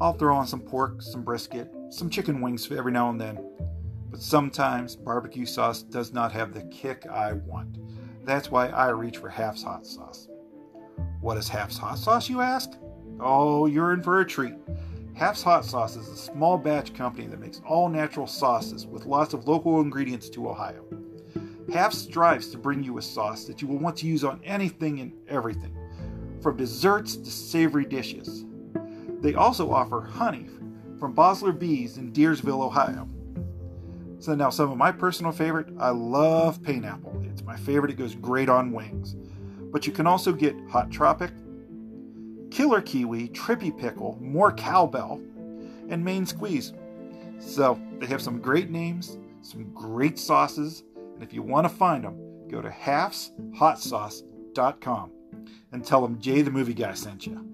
I'll 0.00 0.14
throw 0.14 0.34
on 0.34 0.46
some 0.46 0.60
pork, 0.60 1.02
some 1.02 1.22
brisket, 1.22 1.70
some 1.90 2.08
chicken 2.08 2.40
wings 2.40 2.70
every 2.72 2.92
now 2.92 3.10
and 3.10 3.20
then. 3.20 3.38
But 4.10 4.20
sometimes 4.20 4.96
barbecue 4.96 5.44
sauce 5.44 5.82
does 5.82 6.12
not 6.12 6.32
have 6.32 6.54
the 6.54 6.62
kick 6.64 7.06
I 7.06 7.34
want. 7.34 7.78
That's 8.24 8.50
why 8.50 8.68
I 8.68 8.88
reach 8.88 9.18
for 9.18 9.28
Half's 9.28 9.62
hot 9.62 9.86
sauce. 9.86 10.28
What 11.20 11.36
is 11.36 11.48
Half's 11.48 11.76
hot 11.76 11.98
sauce, 11.98 12.30
you 12.30 12.40
ask? 12.40 12.70
Oh, 13.20 13.66
you're 13.66 13.92
in 13.92 14.02
for 14.02 14.20
a 14.20 14.26
treat. 14.26 14.54
Half's 15.14 15.42
Hot 15.42 15.66
Sauce 15.66 15.96
is 15.96 16.08
a 16.08 16.16
small 16.16 16.56
batch 16.56 16.94
company 16.94 17.26
that 17.26 17.40
makes 17.40 17.60
all 17.66 17.90
natural 17.90 18.26
sauces 18.26 18.86
with 18.86 19.04
lots 19.04 19.34
of 19.34 19.46
local 19.46 19.82
ingredients 19.82 20.30
to 20.30 20.48
Ohio. 20.48 20.82
Half 21.70 21.92
strives 21.92 22.48
to 22.48 22.58
bring 22.58 22.82
you 22.82 22.96
a 22.96 23.02
sauce 23.02 23.44
that 23.44 23.60
you 23.60 23.68
will 23.68 23.76
want 23.76 23.98
to 23.98 24.06
use 24.06 24.24
on 24.24 24.40
anything 24.44 25.00
and 25.00 25.12
everything, 25.28 25.76
from 26.40 26.56
desserts 26.56 27.16
to 27.16 27.30
savory 27.30 27.84
dishes. 27.84 28.46
They 29.20 29.34
also 29.34 29.72
offer 29.72 30.00
honey 30.00 30.46
from 30.98 31.14
Bosler 31.14 31.58
Bees 31.58 31.96
in 31.96 32.12
Deersville, 32.12 32.62
Ohio. 32.62 33.08
So 34.18 34.34
now 34.34 34.50
some 34.50 34.70
of 34.70 34.76
my 34.76 34.92
personal 34.92 35.32
favorite, 35.32 35.68
I 35.78 35.88
love 35.90 36.62
pineapple. 36.62 37.22
It's 37.24 37.42
my 37.42 37.56
favorite. 37.56 37.90
It 37.90 37.96
goes 37.96 38.14
great 38.14 38.50
on 38.50 38.72
wings. 38.72 39.16
But 39.72 39.86
you 39.86 39.92
can 39.92 40.06
also 40.06 40.32
get 40.32 40.54
Hot 40.68 40.90
Tropic, 40.90 41.30
Killer 42.50 42.82
Kiwi, 42.82 43.28
Trippy 43.28 43.70
Pickle, 43.76 44.18
more 44.20 44.52
Cowbell, 44.52 45.20
and 45.88 46.04
Main 46.04 46.26
Squeeze. 46.26 46.72
So 47.38 47.80
they 47.98 48.06
have 48.06 48.20
some 48.20 48.40
great 48.40 48.70
names, 48.70 49.16
some 49.42 49.72
great 49.72 50.18
sauces, 50.18 50.82
and 51.14 51.22
if 51.22 51.32
you 51.32 51.42
want 51.42 51.66
to 51.66 51.74
find 51.74 52.04
them, 52.04 52.18
go 52.48 52.60
to 52.60 52.68
halfshotsauce.com 52.68 55.12
and 55.72 55.84
tell 55.84 56.02
them 56.02 56.20
Jay 56.20 56.42
the 56.42 56.50
movie 56.50 56.74
guy 56.74 56.92
sent 56.94 57.26
you. 57.26 57.49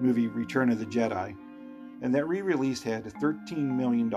movie 0.00 0.26
Return 0.26 0.68
of 0.68 0.80
the 0.80 0.86
Jedi, 0.86 1.36
and 2.02 2.12
that 2.12 2.26
re 2.26 2.42
release 2.42 2.82
had 2.82 3.04
$13 3.04 3.56
million 3.56 4.10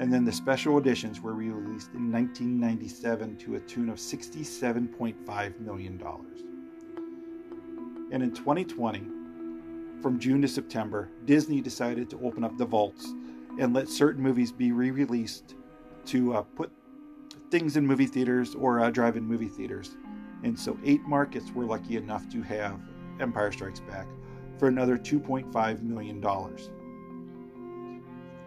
and 0.00 0.10
then 0.10 0.24
the 0.24 0.32
special 0.32 0.78
editions 0.78 1.20
were 1.20 1.34
released 1.34 1.92
in 1.92 2.10
1997 2.10 3.36
to 3.36 3.56
a 3.56 3.60
tune 3.60 3.90
of 3.90 3.98
$67.5 3.98 5.60
million. 5.60 6.02
And 8.10 8.22
in 8.22 8.32
2020, 8.32 9.02
from 10.00 10.18
June 10.18 10.40
to 10.40 10.48
September, 10.48 11.10
Disney 11.26 11.60
decided 11.60 12.08
to 12.10 12.20
open 12.24 12.44
up 12.44 12.56
the 12.56 12.64
vaults 12.64 13.12
and 13.58 13.74
let 13.74 13.90
certain 13.90 14.22
movies 14.22 14.50
be 14.50 14.72
re 14.72 14.90
released 14.90 15.54
to 16.06 16.32
uh, 16.32 16.42
put 16.42 16.72
things 17.50 17.76
in 17.76 17.86
movie 17.86 18.06
theaters 18.06 18.54
or 18.54 18.80
uh, 18.80 18.88
drive 18.88 19.18
in 19.18 19.24
movie 19.24 19.48
theaters. 19.48 19.98
And 20.44 20.58
so, 20.58 20.78
eight 20.82 21.02
markets 21.02 21.52
were 21.52 21.66
lucky 21.66 21.98
enough 21.98 22.26
to 22.30 22.40
have 22.40 22.80
Empire 23.20 23.52
Strikes 23.52 23.80
Back 23.80 24.06
for 24.58 24.68
another 24.68 24.96
$2.5 24.96 25.82
million. 25.82 26.22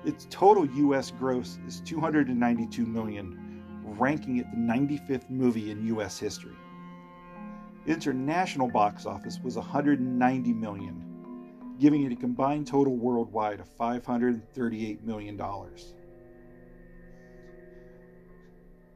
Its 0.05 0.27
total 0.29 0.65
U.S. 0.65 1.11
gross 1.11 1.59
is 1.65 1.79
292 1.81 2.85
million, 2.85 3.63
ranking 3.83 4.37
it 4.37 4.45
the 4.51 4.57
95th 4.57 5.29
movie 5.29 5.71
in 5.71 5.85
U.S. 5.87 6.19
history. 6.19 6.55
International 7.85 8.69
box 8.69 9.05
office 9.05 9.39
was 9.43 9.55
190 9.55 10.53
million, 10.53 11.75
giving 11.79 12.03
it 12.03 12.11
a 12.11 12.15
combined 12.15 12.67
total 12.67 12.95
worldwide 12.95 13.59
of 13.59 13.67
538 13.67 15.03
million 15.03 15.37
dollars. 15.37 15.93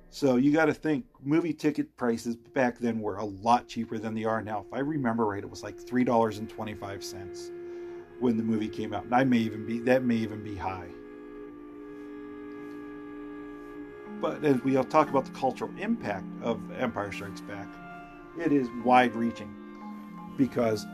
So 0.10 0.38
you 0.38 0.52
got 0.52 0.65
to 0.65 0.74
think 0.74 1.06
movie 1.22 1.54
ticket 1.54 1.96
prices 1.96 2.36
back 2.36 2.80
then 2.80 3.00
were 3.00 3.17
a 3.17 3.26
lot 3.26 3.67
cheaper 3.67 4.00
than 4.00 4.15
they 4.15 4.24
are 4.24 4.41
now. 4.41 4.65
If 4.67 4.74
I 4.74 4.80
remember 4.80 5.26
right, 5.26 5.43
it 5.43 5.50
was 5.50 5.63
like 5.63 5.78
three 5.78 6.04
dollars 6.04 6.38
and 6.38 6.50
twenty 6.50 6.74
five 6.74 7.04
cents 7.04 7.52
when 8.20 8.36
the 8.36 8.43
movie 8.43 8.70
came 8.70 8.93
out, 8.93 9.04
and 9.04 9.13
I 9.13 9.24
may 9.24 9.38
even 9.38 9.65
be 9.65 9.80
that 9.82 10.04
may 10.04 10.15
even 10.15 10.43
be 10.43 10.56
high. 10.56 10.88
But 14.21 14.43
as 14.43 14.63
we'll 14.63 14.84
talk 14.84 15.10
about 15.10 15.25
the 15.25 15.32
cultural 15.32 15.71
impact 15.77 16.25
of 16.41 16.60
Empire 16.71 17.12
Strikes 17.12 17.41
Back, 17.41 17.67
it 18.39 18.51
is 18.51 18.67
wide 18.84 19.15
reaching 19.15 19.53
because 20.38 20.86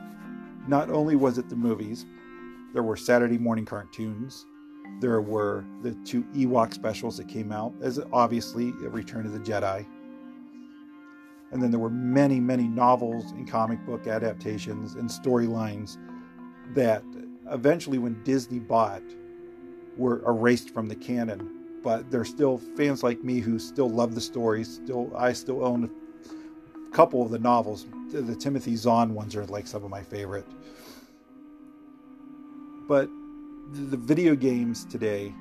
not 0.67 0.89
only 0.89 1.15
was 1.15 1.37
it 1.37 1.49
the 1.49 1.55
movies, 1.55 2.05
there 2.73 2.83
were 2.83 2.97
Saturday 2.97 3.37
morning 3.37 3.65
cartoons, 3.65 4.45
there 4.99 5.21
were 5.21 5.65
the 5.81 5.91
two 6.05 6.23
Ewok 6.33 6.73
specials 6.73 7.17
that 7.17 7.27
came 7.27 7.51
out, 7.51 7.73
as 7.81 7.99
obviously 8.11 8.71
Return 8.71 9.25
of 9.25 9.33
the 9.33 9.39
Jedi. 9.39 9.85
And 11.51 11.61
then 11.61 11.71
there 11.71 11.79
were 11.79 11.89
many, 11.89 12.39
many 12.39 12.67
novels 12.67 13.31
and 13.31 13.47
comic 13.47 13.85
book 13.85 14.07
adaptations 14.07 14.95
and 14.95 15.09
storylines 15.09 15.97
that 16.73 17.03
eventually, 17.51 17.99
when 17.99 18.21
Disney 18.23 18.59
bought, 18.59 19.03
were 19.97 20.23
erased 20.25 20.71
from 20.71 20.87
the 20.87 20.95
canon. 20.95 21.62
But 21.83 22.09
there's 22.09 22.29
still 22.29 22.59
fans 22.77 23.03
like 23.03 23.23
me 23.23 23.39
who 23.39 23.59
still 23.59 23.89
love 23.89 24.15
the 24.15 24.21
stories. 24.21 24.75
Still, 24.75 25.11
I 25.15 25.33
still 25.33 25.65
own 25.65 25.89
a 26.75 26.95
couple 26.95 27.21
of 27.21 27.29
the 27.29 27.39
novels. 27.39 27.85
The 28.11 28.35
Timothy 28.35 28.75
Zahn 28.75 29.13
ones 29.13 29.35
are 29.35 29.45
like 29.45 29.67
some 29.67 29.83
of 29.83 29.89
my 29.89 30.01
favorite. 30.01 30.45
But 32.87 33.09
the 33.71 33.97
video 33.97 34.35
games 34.35 34.85
today, 34.85 35.33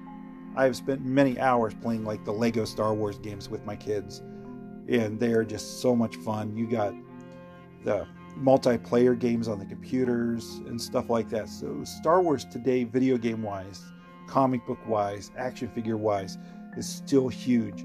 I've 0.57 0.76
spent 0.76 1.05
many 1.05 1.38
hours 1.38 1.74
playing 1.74 2.05
like 2.05 2.24
the 2.24 2.33
Lego 2.33 2.64
Star 2.64 2.92
Wars 2.92 3.18
games 3.18 3.48
with 3.48 3.64
my 3.64 3.76
kids, 3.76 4.22
and 4.88 5.18
they 5.20 5.33
are 5.33 5.44
just 5.44 5.81
so 5.81 5.94
much 5.94 6.16
fun. 6.16 6.57
You 6.57 6.68
got 6.68 6.92
the 7.85 8.07
multiplayer 8.38 9.18
games 9.18 9.48
on 9.48 9.59
the 9.59 9.66
computers 9.66 10.61
and 10.66 10.81
stuff 10.81 11.11
like 11.11 11.28
that. 11.31 11.48
So, 11.48 11.85
Star 11.85 12.22
Wars 12.22 12.44
today, 12.44 12.85
video 12.85 13.16
game 13.16 13.42
wise, 13.42 13.83
comic 14.32 14.66
book 14.66 14.78
wise, 14.86 15.30
action 15.36 15.68
figure 15.68 15.96
wise, 15.96 16.38
is 16.76 16.88
still 16.88 17.28
huge. 17.28 17.84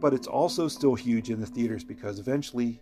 But 0.00 0.14
it's 0.14 0.26
also 0.26 0.68
still 0.68 0.94
huge 0.94 1.30
in 1.30 1.40
the 1.40 1.46
theaters 1.46 1.84
because 1.84 2.18
eventually, 2.18 2.80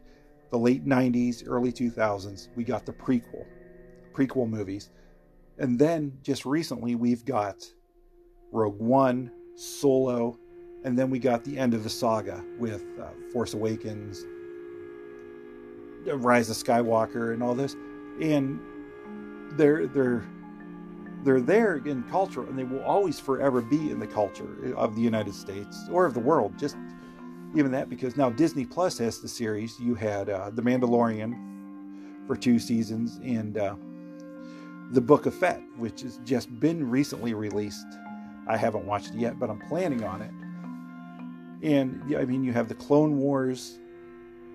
the 0.50 0.58
late 0.58 0.84
90s, 0.86 1.42
early 1.46 1.72
2000s, 1.72 2.48
we 2.54 2.62
got 2.64 2.86
the 2.86 2.92
prequel, 2.92 3.44
prequel 4.12 4.48
movies 4.48 4.90
and 5.58 5.78
then 5.78 6.18
just 6.22 6.44
recently, 6.44 6.94
we've 6.94 7.24
got 7.24 7.64
Rogue 8.52 8.78
One, 8.78 9.30
Solo, 9.56 10.38
and 10.84 10.98
then 10.98 11.10
we 11.10 11.18
got 11.18 11.44
the 11.44 11.58
end 11.58 11.72
of 11.74 11.82
the 11.82 11.90
saga 11.90 12.44
with 12.58 12.84
uh, 13.00 13.08
Force 13.32 13.54
Awakens, 13.54 14.24
Rise 16.06 16.50
of 16.50 16.56
Skywalker, 16.56 17.32
and 17.32 17.42
all 17.42 17.54
this. 17.54 17.74
And 18.20 18.60
they're 19.52 19.86
they're 19.86 20.24
they're 21.26 21.40
there 21.40 21.78
in 21.78 22.04
culture, 22.04 22.42
and 22.42 22.56
they 22.56 22.62
will 22.62 22.84
always 22.84 23.18
forever 23.18 23.60
be 23.60 23.90
in 23.90 23.98
the 23.98 24.06
culture 24.06 24.72
of 24.76 24.94
the 24.94 25.02
United 25.02 25.34
States 25.34 25.76
or 25.90 26.06
of 26.06 26.14
the 26.14 26.20
world. 26.20 26.56
Just 26.56 26.76
even 27.56 27.72
that, 27.72 27.90
because 27.90 28.16
now 28.16 28.30
Disney 28.30 28.64
Plus 28.64 28.96
has 28.98 29.20
the 29.20 29.26
series. 29.26 29.80
You 29.80 29.96
had 29.96 30.30
uh, 30.30 30.50
The 30.50 30.62
Mandalorian 30.62 32.26
for 32.28 32.36
two 32.36 32.60
seasons, 32.60 33.18
and 33.24 33.58
uh, 33.58 33.74
the 34.92 35.00
Book 35.00 35.26
of 35.26 35.34
Fett, 35.34 35.60
which 35.76 36.02
has 36.02 36.20
just 36.24 36.60
been 36.60 36.88
recently 36.88 37.34
released. 37.34 37.86
I 38.46 38.56
haven't 38.56 38.86
watched 38.86 39.08
it 39.08 39.16
yet, 39.16 39.40
but 39.40 39.50
I'm 39.50 39.58
planning 39.68 40.04
on 40.04 40.22
it. 40.22 40.30
And 41.66 42.16
I 42.16 42.24
mean, 42.24 42.44
you 42.44 42.52
have 42.52 42.68
the 42.68 42.76
Clone 42.76 43.18
Wars 43.18 43.80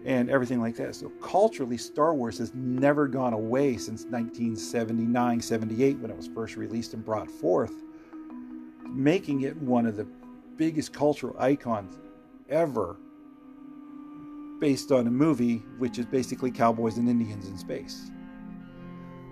and 0.05 0.29
everything 0.29 0.59
like 0.59 0.75
that. 0.77 0.95
So 0.95 1.09
culturally, 1.21 1.77
Star 1.77 2.13
Wars 2.13 2.37
has 2.39 2.53
never 2.53 3.07
gone 3.07 3.33
away 3.33 3.77
since 3.77 4.03
1979 4.05 5.41
78 5.41 5.99
when 5.99 6.11
it 6.11 6.17
was 6.17 6.27
first 6.27 6.55
released 6.55 6.93
and 6.93 7.05
brought 7.05 7.29
forth, 7.29 7.73
making 8.89 9.41
it 9.41 9.55
one 9.57 9.85
of 9.85 9.95
the 9.95 10.07
biggest 10.57 10.93
cultural 10.93 11.35
icons 11.39 11.97
ever 12.49 12.97
based 14.59 14.91
on 14.91 15.07
a 15.07 15.11
movie 15.11 15.57
which 15.79 15.97
is 15.97 16.05
basically 16.05 16.51
cowboys 16.51 16.97
and 16.97 17.09
Indians 17.09 17.47
in 17.47 17.57
space. 17.57 18.11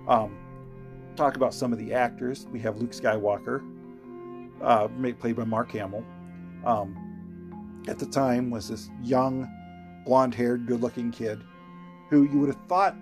Um, 0.08 0.36
talk 1.15 1.36
about 1.36 1.53
some 1.53 1.71
of 1.71 1.77
the 1.77 1.93
actors. 1.93 2.47
We 2.51 2.60
have 2.62 2.77
Luke 2.77 2.91
Skywalker, 2.91 3.62
uh, 4.62 4.88
played 5.19 5.36
by 5.36 5.43
Mark 5.43 5.71
Hamill. 5.71 6.03
Um, 6.65 6.97
at 7.88 7.99
the 7.99 8.05
time, 8.05 8.49
was 8.49 8.69
this 8.69 8.89
young, 9.03 9.47
blonde-haired, 10.05 10.65
good-looking 10.65 11.12
kid 11.12 11.41
who 12.09 12.23
you 12.23 12.39
would 12.39 12.49
have 12.49 12.67
thought, 12.67 12.95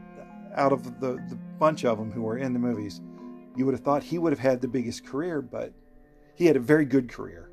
out 0.55 0.73
of 0.73 0.99
the, 0.99 1.13
the 1.29 1.38
bunch 1.60 1.86
of 1.86 1.97
them 1.97 2.12
who 2.12 2.23
were 2.23 2.38
in 2.38 2.53
the 2.53 2.60
movies, 2.60 3.01
you 3.55 3.65
would 3.65 3.73
have 3.73 3.83
thought 3.83 4.03
he 4.03 4.17
would 4.17 4.31
have 4.31 4.39
had 4.39 4.62
the 4.62 4.67
biggest 4.67 5.05
career, 5.05 5.41
but 5.41 5.73
he 6.36 6.45
had 6.45 6.55
a 6.55 6.60
very 6.60 6.86
good 6.86 7.10
career. 7.10 7.49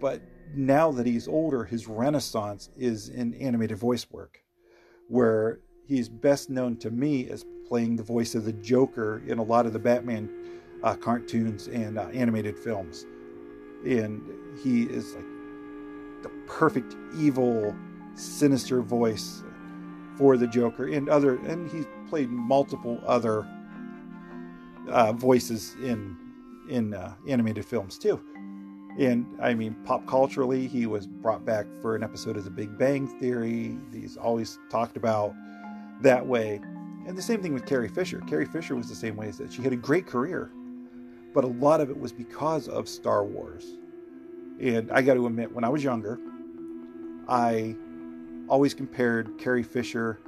But 0.00 0.20
now 0.54 0.90
that 0.92 1.06
he's 1.06 1.28
older, 1.28 1.64
his 1.64 1.86
renaissance 1.86 2.70
is 2.76 3.08
in 3.08 3.34
animated 3.34 3.78
voice 3.78 4.06
work, 4.10 4.42
where 5.08 5.60
he's 5.86 6.08
best 6.08 6.50
known 6.50 6.76
to 6.78 6.90
me 6.90 7.28
as 7.30 7.44
playing 7.68 7.96
the 7.96 8.02
voice 8.02 8.34
of 8.34 8.44
the 8.44 8.52
Joker 8.52 9.22
in 9.26 9.38
a 9.38 9.42
lot 9.42 9.66
of 9.66 9.72
the 9.72 9.78
Batman 9.78 10.30
uh, 10.82 10.94
cartoons 10.94 11.68
and 11.68 11.98
uh, 11.98 12.08
animated 12.12 12.58
films. 12.58 13.06
And 13.84 14.22
he 14.62 14.84
is 14.84 15.14
like 15.14 15.24
the 16.22 16.30
perfect 16.46 16.94
evil, 17.16 17.74
sinister 18.14 18.82
voice 18.82 19.42
for 20.16 20.36
the 20.36 20.46
Joker 20.46 20.86
and 20.88 21.08
other, 21.08 21.36
and 21.36 21.70
he's 21.70 21.86
played 22.08 22.30
multiple 22.30 23.00
other 23.06 23.46
uh, 24.88 25.12
voices 25.12 25.74
in 25.82 26.16
in 26.68 26.94
uh, 26.94 27.14
animated 27.28 27.64
films 27.64 27.98
too. 27.98 28.20
And 28.98 29.26
I 29.42 29.54
mean, 29.54 29.74
pop 29.84 30.06
culturally, 30.06 30.68
he 30.68 30.86
was 30.86 31.06
brought 31.06 31.44
back 31.44 31.66
for 31.82 31.96
an 31.96 32.04
episode 32.04 32.36
of 32.36 32.44
The 32.44 32.50
Big 32.50 32.78
Bang 32.78 33.08
Theory. 33.18 33.76
He's 33.92 34.16
always 34.16 34.58
talked 34.70 34.96
about 34.96 35.34
that 36.00 36.24
way. 36.24 36.60
And 37.06 37.18
the 37.18 37.22
same 37.22 37.42
thing 37.42 37.52
with 37.52 37.66
Carrie 37.66 37.88
Fisher. 37.88 38.20
Carrie 38.28 38.46
Fisher 38.46 38.76
was 38.76 38.88
the 38.88 38.94
same 38.94 39.16
way 39.16 39.28
as 39.28 39.38
that. 39.38 39.52
She 39.52 39.62
had 39.62 39.72
a 39.72 39.76
great 39.76 40.06
career, 40.06 40.52
but 41.34 41.44
a 41.44 41.48
lot 41.48 41.80
of 41.80 41.90
it 41.90 41.98
was 41.98 42.12
because 42.12 42.68
of 42.68 42.88
Star 42.88 43.24
Wars. 43.24 43.76
And 44.60 44.90
I 44.92 45.02
got 45.02 45.14
to 45.14 45.26
admit, 45.26 45.52
when 45.52 45.64
I 45.64 45.68
was 45.68 45.82
younger, 45.82 46.18
I 47.28 47.76
always 48.48 48.74
compared 48.74 49.38
Carrie 49.38 49.62
Fisher 49.62 50.20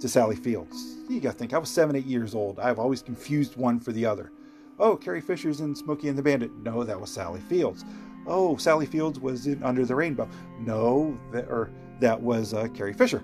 to 0.00 0.08
Sally 0.08 0.36
Fields. 0.36 0.96
You 1.08 1.20
got 1.20 1.32
to 1.32 1.38
think, 1.38 1.54
I 1.54 1.58
was 1.58 1.70
seven, 1.70 1.96
eight 1.96 2.06
years 2.06 2.34
old. 2.34 2.58
I've 2.58 2.78
always 2.78 3.02
confused 3.02 3.56
one 3.56 3.78
for 3.78 3.92
the 3.92 4.04
other. 4.04 4.32
Oh, 4.78 4.96
Carrie 4.96 5.20
Fisher's 5.20 5.60
in 5.60 5.74
Smokey 5.74 6.08
and 6.08 6.18
the 6.18 6.22
Bandit. 6.22 6.50
No, 6.56 6.82
that 6.82 7.00
was 7.00 7.10
Sally 7.10 7.40
Fields. 7.40 7.84
Oh, 8.26 8.56
Sally 8.56 8.86
Fields 8.86 9.20
was 9.20 9.46
in 9.46 9.62
Under 9.62 9.84
the 9.84 9.94
Rainbow. 9.94 10.28
No, 10.60 11.18
that, 11.32 11.48
or 11.48 11.70
that 12.00 12.20
was 12.20 12.54
uh, 12.54 12.68
Carrie 12.74 12.92
Fisher. 12.92 13.22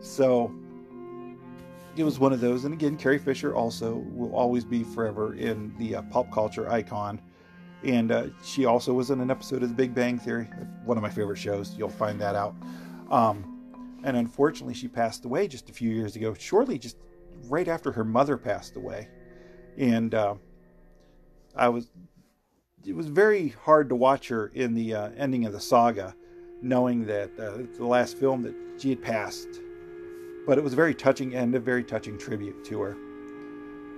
So 0.00 0.54
it 1.96 2.04
was 2.04 2.18
one 2.18 2.32
of 2.32 2.40
those. 2.40 2.64
And 2.64 2.72
again, 2.72 2.96
Carrie 2.96 3.18
Fisher 3.18 3.54
also 3.54 3.96
will 4.12 4.34
always 4.34 4.64
be 4.64 4.84
forever 4.84 5.34
in 5.34 5.74
the 5.78 5.96
uh, 5.96 6.02
pop 6.02 6.30
culture 6.30 6.70
icon. 6.70 7.20
And 7.82 8.10
uh, 8.10 8.26
she 8.42 8.64
also 8.64 8.92
was 8.92 9.10
in 9.10 9.20
an 9.20 9.30
episode 9.30 9.62
of 9.62 9.68
The 9.68 9.74
Big 9.74 9.94
Bang 9.94 10.18
Theory, 10.18 10.44
one 10.84 10.96
of 10.96 11.02
my 11.02 11.10
favorite 11.10 11.36
shows. 11.36 11.74
You'll 11.76 11.88
find 11.88 12.20
that 12.20 12.34
out. 12.34 12.54
Um, 13.10 13.55
and 14.06 14.16
unfortunately, 14.16 14.72
she 14.72 14.88
passed 14.88 15.26
away 15.26 15.46
just 15.48 15.68
a 15.68 15.72
few 15.74 15.90
years 15.90 16.16
ago, 16.16 16.32
shortly 16.32 16.78
just 16.78 16.96
right 17.48 17.68
after 17.68 17.92
her 17.92 18.04
mother 18.04 18.38
passed 18.38 18.76
away. 18.76 19.08
And 19.76 20.14
uh, 20.14 20.36
I 21.54 21.68
was, 21.68 21.90
it 22.86 22.96
was 22.96 23.08
very 23.08 23.48
hard 23.48 23.90
to 23.90 23.96
watch 23.96 24.28
her 24.28 24.46
in 24.54 24.72
the 24.72 24.94
uh, 24.94 25.10
ending 25.18 25.44
of 25.44 25.52
the 25.52 25.60
saga, 25.60 26.14
knowing 26.62 27.04
that 27.04 27.38
uh, 27.38 27.58
the 27.76 27.86
last 27.86 28.16
film 28.16 28.42
that 28.42 28.54
she 28.78 28.88
had 28.88 29.02
passed 29.02 29.60
but 30.46 30.56
it 30.56 30.64
was 30.64 30.72
a 30.72 30.76
very 30.76 30.94
touching 30.94 31.34
and 31.34 31.54
a 31.54 31.60
very 31.60 31.82
touching 31.82 32.16
tribute 32.16 32.64
to 32.64 32.80
her. 32.80 32.96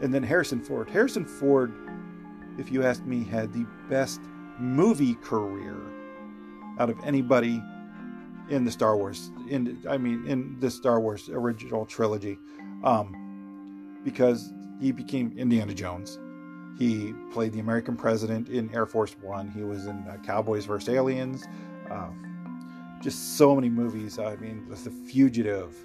And 0.01 0.13
then 0.13 0.23
Harrison 0.23 0.63
Ford. 0.63 0.89
Harrison 0.89 1.25
Ford, 1.25 1.73
if 2.59 2.73
you 2.73 2.83
ask 2.83 3.05
me, 3.05 3.23
had 3.23 3.53
the 3.53 3.67
best 3.91 4.21
movie 4.59 5.15
career 5.17 5.77
out 6.79 6.89
of 6.89 6.99
anybody 7.05 7.63
in 8.51 8.65
the 8.65 8.71
Star 8.71 8.97
Wars. 8.97 9.31
In 9.49 9.79
I 9.89 9.99
mean, 9.99 10.27
in 10.27 10.59
the 10.61 10.71
Star 10.71 11.01
Wars 11.01 11.29
original 11.29 11.87
trilogy, 11.87 12.39
um, 12.85 14.01
because 14.05 14.53
he 14.81 14.93
became 14.93 15.33
Indiana 15.37 15.75
Jones. 15.75 16.19
He 16.79 17.13
played 17.33 17.53
the 17.53 17.59
American 17.59 17.97
president 17.97 18.49
in 18.49 18.73
Air 18.73 18.87
Force 18.87 19.17
One. 19.21 19.51
He 19.51 19.63
was 19.63 19.87
in 19.87 19.97
uh, 20.09 20.17
Cowboys 20.25 20.65
vs. 20.65 20.89
Aliens. 20.89 21.45
Uh, 21.91 22.11
just 23.01 23.37
so 23.37 23.55
many 23.55 23.69
movies. 23.69 24.19
I 24.19 24.37
mean, 24.37 24.67
The 24.69 24.91
Fugitive. 24.91 25.77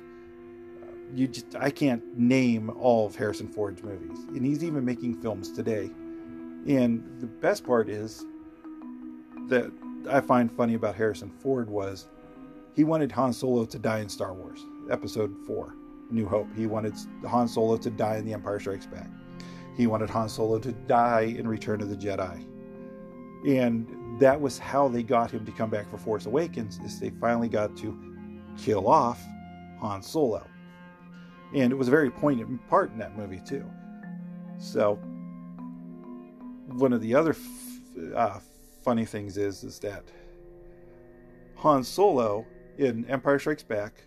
Uh, 0.81 0.85
you 1.13 1.27
just 1.27 1.55
I 1.55 1.69
can't 1.71 2.03
name 2.17 2.69
all 2.71 3.07
of 3.07 3.15
Harrison 3.15 3.47
Ford's 3.47 3.83
movies, 3.83 4.19
and 4.29 4.45
he's 4.45 4.63
even 4.63 4.85
making 4.85 5.21
films 5.21 5.51
today. 5.51 5.89
And 6.67 7.03
the 7.19 7.27
best 7.27 7.65
part 7.65 7.89
is 7.89 8.23
that 9.49 9.71
I 10.09 10.21
find 10.21 10.51
funny 10.51 10.75
about 10.75 10.95
Harrison 10.95 11.29
Ford 11.29 11.69
was 11.69 12.07
he 12.75 12.83
wanted 12.83 13.11
Han 13.11 13.33
Solo 13.33 13.65
to 13.65 13.79
die 13.79 13.99
in 13.99 14.09
Star 14.09 14.33
Wars 14.33 14.65
Episode 14.89 15.35
Four, 15.45 15.75
New 16.09 16.27
Hope. 16.27 16.47
He 16.55 16.65
wanted 16.65 16.95
Han 17.27 17.47
Solo 17.47 17.77
to 17.77 17.89
die 17.89 18.17
in 18.17 18.25
The 18.25 18.33
Empire 18.33 18.59
Strikes 18.59 18.85
Back. 18.85 19.09
He 19.77 19.87
wanted 19.87 20.09
Han 20.09 20.29
Solo 20.29 20.59
to 20.59 20.71
die 20.71 21.35
in 21.37 21.47
Return 21.47 21.81
of 21.81 21.89
the 21.89 21.95
Jedi. 21.95 22.45
And 23.47 24.19
that 24.19 24.39
was 24.39 24.57
how 24.57 24.87
they 24.87 25.03
got 25.03 25.31
him 25.31 25.45
to 25.45 25.51
come 25.51 25.69
back 25.69 25.89
for 25.89 25.97
Force 25.97 26.25
Awakens, 26.25 26.79
is 26.83 26.99
they 26.99 27.09
finally 27.09 27.49
got 27.49 27.75
to 27.77 27.97
kill 28.57 28.87
off 28.87 29.21
Han 29.79 30.01
Solo. 30.01 30.45
And 31.53 31.71
it 31.71 31.75
was 31.75 31.87
a 31.87 31.91
very 31.91 32.09
poignant 32.09 32.67
part 32.67 32.91
in 32.91 32.97
that 32.99 33.17
movie, 33.17 33.41
too. 33.45 33.65
So, 34.57 34.95
one 36.67 36.93
of 36.93 37.01
the 37.01 37.13
other 37.13 37.31
f- 37.31 38.13
uh, 38.15 38.39
funny 38.83 39.05
things 39.05 39.37
is, 39.37 39.63
is 39.63 39.79
that 39.79 40.03
Han 41.55 41.83
Solo 41.83 42.45
in 42.77 43.05
Empire 43.05 43.39
Strikes 43.39 43.63
Back 43.63 44.03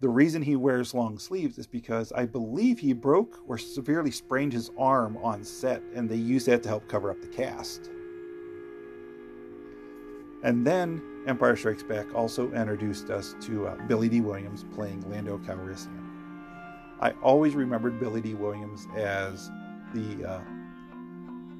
the 0.00 0.08
reason 0.08 0.40
he 0.40 0.56
wears 0.56 0.94
long 0.94 1.18
sleeves 1.18 1.58
is 1.58 1.66
because 1.66 2.10
I 2.12 2.24
believe 2.24 2.78
he 2.78 2.94
broke 2.94 3.38
or 3.46 3.58
severely 3.58 4.10
sprained 4.10 4.54
his 4.54 4.70
arm 4.78 5.18
on 5.18 5.44
set, 5.44 5.82
and 5.94 6.08
they 6.08 6.16
used 6.16 6.46
that 6.46 6.62
to 6.62 6.70
help 6.70 6.88
cover 6.88 7.10
up 7.10 7.20
the 7.20 7.28
cast. 7.28 7.90
And 10.42 10.66
then 10.66 11.02
Empire 11.26 11.54
Strikes 11.54 11.82
Back 11.82 12.14
also 12.14 12.50
introduced 12.52 13.10
us 13.10 13.36
to 13.42 13.66
uh, 13.66 13.76
Billy 13.86 14.08
Dee 14.08 14.22
Williams 14.22 14.64
playing 14.72 15.08
Lando 15.10 15.36
Calrissian. 15.36 15.98
I 16.98 17.10
always 17.22 17.54
remembered 17.54 18.00
Billy 18.00 18.22
Dee 18.22 18.34
Williams 18.34 18.86
as 18.96 19.50
the 19.92 20.24
uh, 20.24 20.40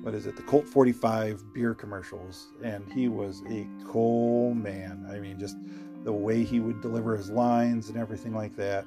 what 0.01 0.15
is 0.15 0.27
it, 0.27 0.35
the 0.35 0.43
Colt 0.43 0.67
45 0.67 1.53
beer 1.53 1.75
commercials, 1.75 2.55
and 2.63 2.91
he 2.91 3.09
was 3.09 3.43
a 3.51 3.69
cool 3.85 4.55
man. 4.55 5.07
I 5.11 5.19
mean, 5.21 5.39
just 5.39 5.59
the 6.05 6.13
way 6.13 6.45
he 6.45 6.61
would 6.61 6.81
deliver 6.81 7.17
his 7.17 7.31
lines 7.31 7.89
and 7.89 7.99
everything 7.99 8.35
like 8.35 8.57
that. 8.57 8.85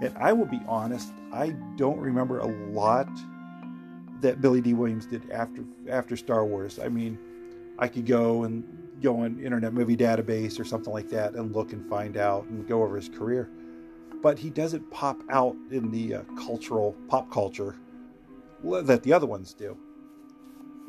And 0.00 0.16
I 0.16 0.32
will 0.32 0.46
be 0.46 0.60
honest, 0.66 1.12
I 1.32 1.50
don't 1.76 1.98
remember 1.98 2.38
a 2.38 2.46
lot 2.46 3.08
that 4.20 4.40
Billy 4.40 4.60
Dee 4.60 4.74
Williams 4.74 5.06
did 5.06 5.30
after 5.30 5.64
after 5.88 6.16
Star 6.16 6.44
Wars. 6.44 6.78
I 6.78 6.88
mean, 6.88 7.18
I 7.78 7.88
could 7.88 8.06
go 8.06 8.44
and 8.44 8.64
go 9.02 9.20
on 9.20 9.40
Internet 9.40 9.72
Movie 9.72 9.96
Database 9.96 10.60
or 10.60 10.64
something 10.64 10.92
like 10.92 11.08
that 11.08 11.34
and 11.34 11.54
look 11.54 11.72
and 11.72 11.88
find 11.88 12.16
out 12.16 12.44
and 12.46 12.66
go 12.68 12.82
over 12.82 12.96
his 12.96 13.08
career. 13.08 13.50
But 14.22 14.38
he 14.38 14.50
doesn't 14.50 14.90
pop 14.90 15.18
out 15.30 15.56
in 15.70 15.90
the 15.90 16.16
uh, 16.16 16.22
cultural 16.36 16.94
pop 17.08 17.30
culture 17.30 17.76
that 18.62 19.02
the 19.02 19.12
other 19.12 19.26
ones 19.26 19.54
do. 19.54 19.76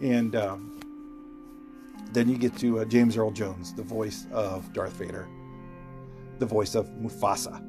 And 0.01 0.36
um, 0.36 0.81
then 2.11 2.27
you 2.27 2.37
get 2.37 2.57
to 2.57 2.79
uh, 2.79 2.85
James 2.85 3.17
Earl 3.17 3.31
Jones, 3.31 3.73
the 3.73 3.83
voice 3.83 4.27
of 4.31 4.71
Darth 4.73 4.93
Vader, 4.93 5.27
the 6.39 6.45
voice 6.45 6.75
of 6.75 6.87
Mufasa, 7.01 7.63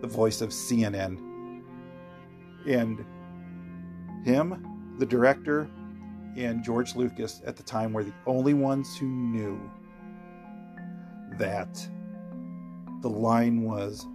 the 0.00 0.06
voice 0.06 0.40
of 0.40 0.50
CNN. 0.50 1.18
And 2.66 3.04
him, 4.24 4.94
the 4.98 5.06
director, 5.06 5.68
and 6.36 6.62
George 6.62 6.94
Lucas 6.96 7.42
at 7.44 7.56
the 7.56 7.62
time 7.62 7.92
were 7.92 8.04
the 8.04 8.12
only 8.26 8.54
ones 8.54 8.96
who 8.96 9.06
knew 9.06 9.60
that 11.38 11.86
the 13.00 13.10
line 13.10 13.62
was, 13.62 14.06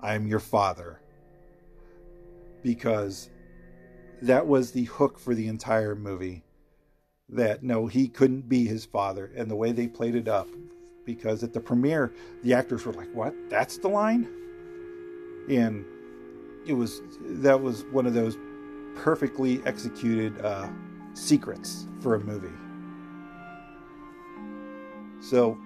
I'm 0.00 0.26
your 0.26 0.40
father. 0.40 1.00
Because 2.62 3.30
that 4.22 4.46
was 4.46 4.72
the 4.72 4.84
hook 4.84 5.18
for 5.18 5.34
the 5.34 5.48
entire 5.48 5.94
movie 5.94 6.43
that 7.28 7.62
no, 7.62 7.86
he 7.86 8.08
couldn't 8.08 8.48
be 8.48 8.66
his 8.66 8.84
father, 8.84 9.30
and 9.36 9.50
the 9.50 9.56
way 9.56 9.72
they 9.72 9.86
played 9.86 10.14
it 10.14 10.28
up, 10.28 10.48
because 11.04 11.42
at 11.42 11.52
the 11.52 11.60
premiere, 11.60 12.12
the 12.42 12.54
actors 12.54 12.84
were 12.84 12.92
like, 12.92 13.12
"What? 13.14 13.34
That's 13.48 13.78
the 13.78 13.88
line," 13.88 14.28
and 15.48 15.84
it 16.66 16.74
was 16.74 17.02
that 17.20 17.60
was 17.60 17.84
one 17.86 18.06
of 18.06 18.14
those 18.14 18.36
perfectly 18.96 19.60
executed 19.64 20.40
uh, 20.44 20.68
secrets 21.14 21.88
for 22.00 22.14
a 22.14 22.20
movie. 22.20 22.48
So, 25.20 25.58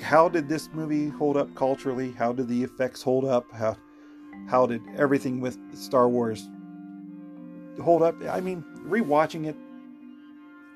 how 0.00 0.28
did 0.28 0.48
this 0.48 0.68
movie 0.72 1.08
hold 1.08 1.36
up 1.36 1.54
culturally? 1.54 2.12
How 2.12 2.32
did 2.32 2.48
the 2.48 2.62
effects 2.62 3.02
hold 3.02 3.24
up? 3.24 3.50
How 3.52 3.76
how 4.48 4.66
did 4.66 4.82
everything 4.96 5.40
with 5.40 5.58
Star 5.76 6.08
Wars 6.08 6.48
hold 7.82 8.02
up? 8.02 8.16
I 8.28 8.40
mean, 8.40 8.64
rewatching 8.86 9.46
it 9.46 9.56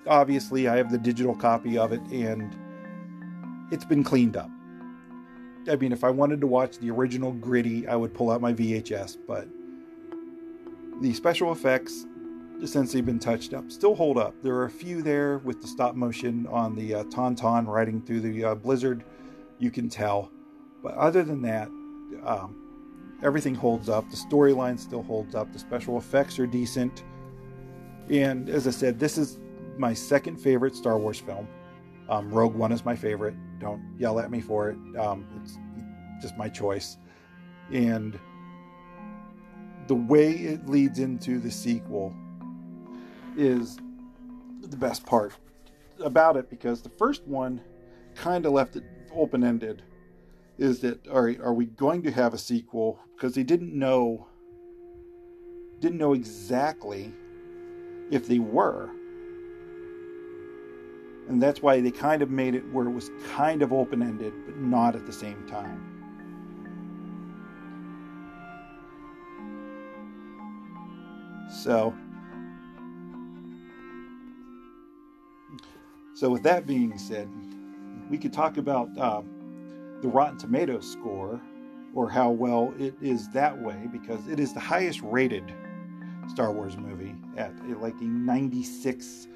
obviously 0.06 0.68
I 0.68 0.76
have 0.76 0.90
the 0.90 0.98
digital 0.98 1.34
copy 1.34 1.78
of 1.78 1.92
it 1.92 2.00
and 2.10 2.56
it's 3.70 3.84
been 3.84 4.04
cleaned 4.04 4.36
up. 4.36 4.50
I 5.68 5.76
mean, 5.76 5.92
if 5.92 6.04
I 6.04 6.10
wanted 6.10 6.40
to 6.42 6.46
watch 6.46 6.78
the 6.78 6.90
original 6.90 7.32
gritty, 7.32 7.88
I 7.88 7.96
would 7.96 8.14
pull 8.14 8.30
out 8.30 8.40
my 8.40 8.52
VHS, 8.52 9.18
but 9.26 9.48
the 11.00 11.12
special 11.12 11.52
effects, 11.52 12.06
since 12.64 12.92
they've 12.92 13.04
been 13.04 13.18
touched 13.18 13.52
up, 13.52 13.70
still 13.70 13.94
hold 13.94 14.16
up. 14.16 14.34
There 14.42 14.54
are 14.54 14.66
a 14.66 14.70
few 14.70 15.02
there 15.02 15.38
with 15.38 15.60
the 15.60 15.66
stop 15.66 15.96
motion 15.96 16.46
on 16.46 16.76
the 16.76 16.94
uh, 16.94 17.04
Tauntaun 17.04 17.66
riding 17.66 18.00
through 18.00 18.20
the 18.20 18.44
uh, 18.44 18.54
blizzard, 18.54 19.04
you 19.58 19.70
can 19.70 19.88
tell. 19.88 20.30
But 20.82 20.94
other 20.94 21.24
than 21.24 21.42
that, 21.42 21.68
um, 22.24 23.18
everything 23.22 23.54
holds 23.54 23.88
up. 23.88 24.08
The 24.08 24.16
storyline 24.16 24.78
still 24.78 25.02
holds 25.02 25.34
up. 25.34 25.52
The 25.52 25.58
special 25.58 25.98
effects 25.98 26.38
are 26.38 26.46
decent. 26.46 27.02
And 28.08 28.48
as 28.48 28.68
I 28.68 28.70
said, 28.70 29.00
this 29.00 29.18
is 29.18 29.38
my 29.78 29.94
second 29.94 30.36
favorite 30.36 30.74
Star 30.74 30.98
Wars 30.98 31.18
film. 31.18 31.48
Um, 32.08 32.30
Rogue 32.30 32.54
One 32.54 32.72
is 32.72 32.84
my 32.84 32.94
favorite. 32.94 33.34
Don't 33.58 33.82
yell 33.98 34.20
at 34.20 34.30
me 34.30 34.40
for 34.40 34.70
it. 34.70 34.76
Um, 34.98 35.26
it's 35.42 35.58
just 36.20 36.36
my 36.36 36.48
choice. 36.48 36.98
And 37.72 38.18
the 39.86 39.94
way 39.94 40.32
it 40.32 40.68
leads 40.68 40.98
into 40.98 41.38
the 41.38 41.50
sequel 41.50 42.14
is 43.36 43.78
the 44.60 44.76
best 44.76 45.04
part 45.04 45.32
about 46.00 46.36
it 46.36 46.50
because 46.50 46.82
the 46.82 46.88
first 46.90 47.26
one 47.26 47.60
kind 48.14 48.46
of 48.46 48.52
left 48.52 48.76
it 48.76 48.84
open 49.14 49.44
ended. 49.44 49.82
Is 50.58 50.80
that 50.80 51.06
are 51.08 51.34
are 51.42 51.52
we 51.52 51.66
going 51.66 52.02
to 52.04 52.10
have 52.10 52.32
a 52.32 52.38
sequel? 52.38 52.98
Because 53.14 53.34
they 53.34 53.42
didn't 53.42 53.74
know 53.74 54.26
didn't 55.80 55.98
know 55.98 56.14
exactly 56.14 57.12
if 58.10 58.26
they 58.26 58.38
were. 58.38 58.90
And 61.28 61.42
that's 61.42 61.60
why 61.60 61.80
they 61.80 61.90
kind 61.90 62.22
of 62.22 62.30
made 62.30 62.54
it 62.54 62.62
where 62.72 62.86
it 62.86 62.92
was 62.92 63.10
kind 63.34 63.62
of 63.62 63.72
open 63.72 64.02
ended, 64.02 64.32
but 64.44 64.56
not 64.56 64.94
at 64.94 65.06
the 65.06 65.12
same 65.12 65.44
time. 65.46 65.92
So, 71.62 71.94
so 76.14 76.30
with 76.30 76.42
that 76.44 76.66
being 76.66 76.96
said, 76.98 77.28
we 78.08 78.18
could 78.18 78.32
talk 78.32 78.56
about 78.56 78.88
uh, 78.96 79.22
the 80.02 80.08
Rotten 80.08 80.38
Tomatoes 80.38 80.90
score 80.90 81.40
or 81.94 82.08
how 82.08 82.30
well 82.30 82.72
it 82.78 82.94
is 83.00 83.28
that 83.30 83.58
way 83.58 83.88
because 83.90 84.28
it 84.28 84.38
is 84.38 84.52
the 84.52 84.60
highest 84.60 85.00
rated 85.02 85.52
Star 86.28 86.52
Wars 86.52 86.76
movie 86.76 87.14
at 87.36 87.52
like 87.80 87.98
a 88.00 88.04
96 88.04 89.28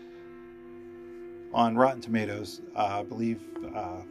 on 1.53 1.77
Rotten 1.77 2.01
Tomatoes. 2.01 2.61
Uh, 2.77 3.01
I 3.01 3.03
believe 3.03 3.41
uh, 3.75 4.03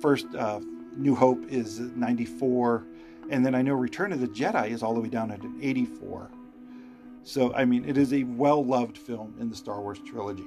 first 0.00 0.26
uh, 0.34 0.60
New 0.96 1.14
Hope 1.14 1.44
is 1.48 1.80
94, 1.80 2.84
and 3.30 3.44
then 3.44 3.54
I 3.54 3.62
know 3.62 3.74
Return 3.74 4.12
of 4.12 4.20
the 4.20 4.28
Jedi 4.28 4.70
is 4.70 4.82
all 4.82 4.94
the 4.94 5.00
way 5.00 5.08
down 5.08 5.30
at 5.30 5.42
an 5.42 5.58
84. 5.60 6.30
So, 7.24 7.54
I 7.54 7.64
mean, 7.64 7.88
it 7.88 7.96
is 7.96 8.12
a 8.12 8.24
well 8.24 8.64
loved 8.64 8.98
film 8.98 9.34
in 9.38 9.48
the 9.48 9.56
Star 9.56 9.80
Wars 9.80 10.00
trilogy. 10.04 10.46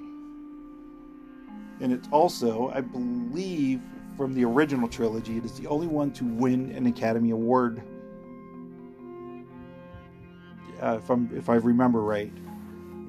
And 1.80 1.92
it's 1.92 2.08
also, 2.12 2.72
I 2.74 2.82
believe, 2.82 3.82
from 4.18 4.34
the 4.34 4.46
original 4.46 4.88
trilogy. 4.88 5.38
It 5.38 5.46
is 5.46 5.60
the 5.60 5.68
only 5.68 5.88
one 5.88 6.12
to 6.14 6.24
win 6.24 6.72
an 6.72 6.86
Academy 6.86 7.32
Award, 7.32 7.82
uh, 10.82 11.00
if, 11.02 11.10
if 11.34 11.50
I 11.50 11.56
remember 11.56 12.02
right. 12.02 12.32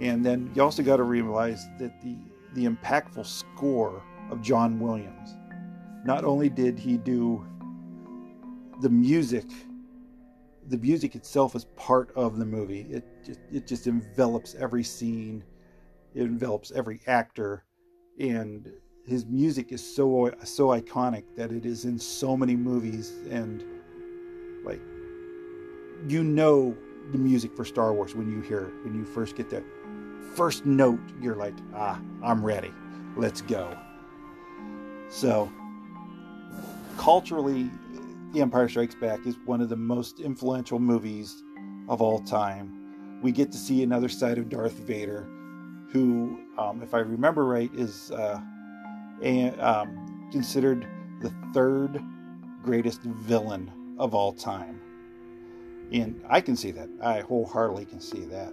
And 0.01 0.25
then 0.25 0.51
you 0.55 0.63
also 0.63 0.83
got 0.83 0.97
to 0.97 1.05
realize 1.05 1.65
that 1.79 2.01
the, 2.03 2.17
the 2.57 2.65
impactful 2.67 3.27
score 3.27 4.03
of 4.31 4.41
John 4.43 4.81
Williams. 4.81 5.37
Not 6.05 6.25
only 6.25 6.49
did 6.49 6.79
he 6.79 6.97
do 6.97 7.47
the 8.81 8.89
music, 8.89 9.45
the 10.69 10.79
music 10.79 11.15
itself 11.15 11.55
is 11.55 11.67
part 11.77 12.11
of 12.17 12.39
the 12.39 12.47
movie. 12.47 12.87
It 12.91 13.05
just, 13.25 13.41
it 13.53 13.67
just 13.67 13.87
envelops 13.87 14.55
every 14.55 14.83
scene, 14.83 15.45
it 16.15 16.23
envelops 16.23 16.73
every 16.73 17.01
actor, 17.07 17.65
and 18.19 18.73
his 19.07 19.27
music 19.27 19.71
is 19.71 19.95
so 19.95 20.33
so 20.43 20.69
iconic 20.69 21.25
that 21.37 21.53
it 21.53 21.67
is 21.67 21.85
in 21.85 21.99
so 21.99 22.37
many 22.37 22.57
movies 22.57 23.13
and 23.31 23.63
like 24.65 24.81
you 26.09 26.25
know 26.25 26.77
the 27.13 27.19
music 27.19 27.55
for 27.55 27.65
Star 27.65 27.93
Wars 27.93 28.17
when 28.17 28.31
you 28.31 28.41
hear 28.41 28.63
it 28.63 28.85
when 28.85 28.95
you 28.95 29.05
first 29.05 29.37
get 29.37 29.49
that 29.51 29.63
first 30.37 30.67
note 30.67 31.01
you're 31.21 31.35
like 31.35 31.55
ah 31.75 31.99
I'm 32.23 32.45
ready 32.45 32.73
let's 33.17 33.41
go 33.41 33.77
so 35.09 35.51
culturally 36.99 37.71
The 38.33 38.41
Empire 38.41 38.69
Strikes 38.69 38.95
Back 38.95 39.27
is 39.27 39.37
one 39.47 39.61
of 39.61 39.69
the 39.69 39.77
most 39.77 40.21
influential 40.21 40.79
movies 40.79 41.43
of 41.89 42.03
all 42.03 42.21
time 42.21 43.21
we 43.23 43.33
get 43.33 43.51
to 43.53 43.59
see 43.59 43.83
another 43.83 44.09
side 44.09 44.39
of 44.39 44.49
Darth 44.49 44.75
Vader 44.75 45.27
who 45.91 46.39
um, 46.59 46.83
if 46.83 46.93
I 46.93 46.99
remember 46.99 47.45
right 47.47 47.71
is 47.75 48.11
uh, 48.11 48.41
and 49.23 49.59
um, 49.61 50.29
considered 50.31 50.87
the 51.21 51.33
third 51.55 52.03
greatest 52.63 53.03
villain 53.03 53.71
of 53.99 54.15
all 54.15 54.33
time. 54.33 54.81
And 55.93 56.21
I 56.29 56.41
can 56.41 56.57
see 56.57 56.73
that. 56.73 56.89
I 57.03 57.21
wholeheartedly 57.21 57.87
can 57.87 58.01
see 58.01 58.25
that. 58.27 58.53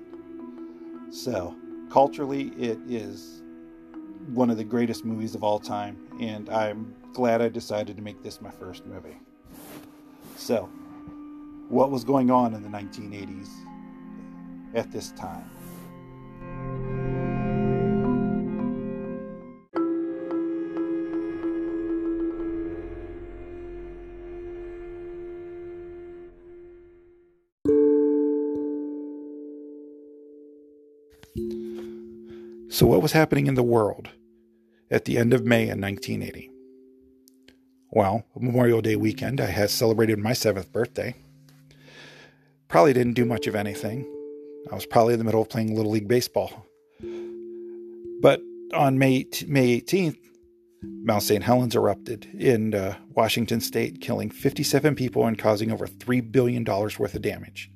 So, 1.12 1.56
culturally, 1.94 2.48
it 2.58 2.80
is 2.90 3.44
one 4.34 4.50
of 4.50 4.58
the 4.58 4.64
greatest 4.64 5.06
movies 5.06 5.36
of 5.36 5.44
all 5.44 5.60
time, 5.60 5.96
and 6.20 6.50
I'm 6.50 6.96
glad 7.14 7.40
I 7.40 7.50
decided 7.50 7.96
to 7.98 8.02
make 8.02 8.24
this 8.24 8.42
my 8.42 8.50
first 8.50 8.84
movie. 8.88 9.16
So, 10.36 10.64
what 11.70 11.92
was 11.92 12.04
going 12.04 12.32
on 12.32 12.56
in 12.56 12.64
the 12.64 12.70
1980s 12.70 13.48
at 14.74 14.92
this 14.92 15.12
time? 15.12 15.48
So, 32.74 32.88
what 32.88 33.04
was 33.04 33.12
happening 33.12 33.46
in 33.46 33.54
the 33.54 33.62
world 33.62 34.10
at 34.90 35.06
the 35.06 35.20
end 35.20 35.32
of 35.32 35.46
May 35.46 35.70
in 35.70 35.80
1980? 35.80 36.50
Well, 37.92 38.26
Memorial 38.36 38.82
Day 38.82 38.96
weekend, 38.96 39.40
I 39.40 39.46
had 39.46 39.70
celebrated 39.70 40.18
my 40.18 40.34
seventh 40.34 40.72
birthday. 40.72 41.14
Probably 42.70 42.94
didn't 42.94 43.14
do 43.14 43.26
much 43.26 43.46
of 43.46 43.54
anything. 43.54 44.12
I 44.72 44.74
was 44.74 44.88
probably 44.88 45.14
in 45.14 45.20
the 45.20 45.24
middle 45.24 45.44
of 45.44 45.50
playing 45.50 45.76
Little 45.76 45.92
League 45.92 46.08
Baseball. 46.08 46.66
But 48.24 48.42
on 48.74 48.98
May, 48.98 49.28
May 49.46 49.80
18th, 49.80 50.18
Mount 50.82 51.22
St. 51.22 51.44
Helens 51.44 51.76
erupted 51.76 52.26
in 52.34 52.74
uh, 52.74 52.98
Washington 53.12 53.62
state, 53.62 54.02
killing 54.02 54.32
57 54.32 54.96
people 54.96 55.28
and 55.28 55.38
causing 55.38 55.72
over 55.72 55.86
$3 55.86 56.32
billion 56.32 56.64
worth 56.66 57.14
of 57.14 57.22
damage. 57.22 57.70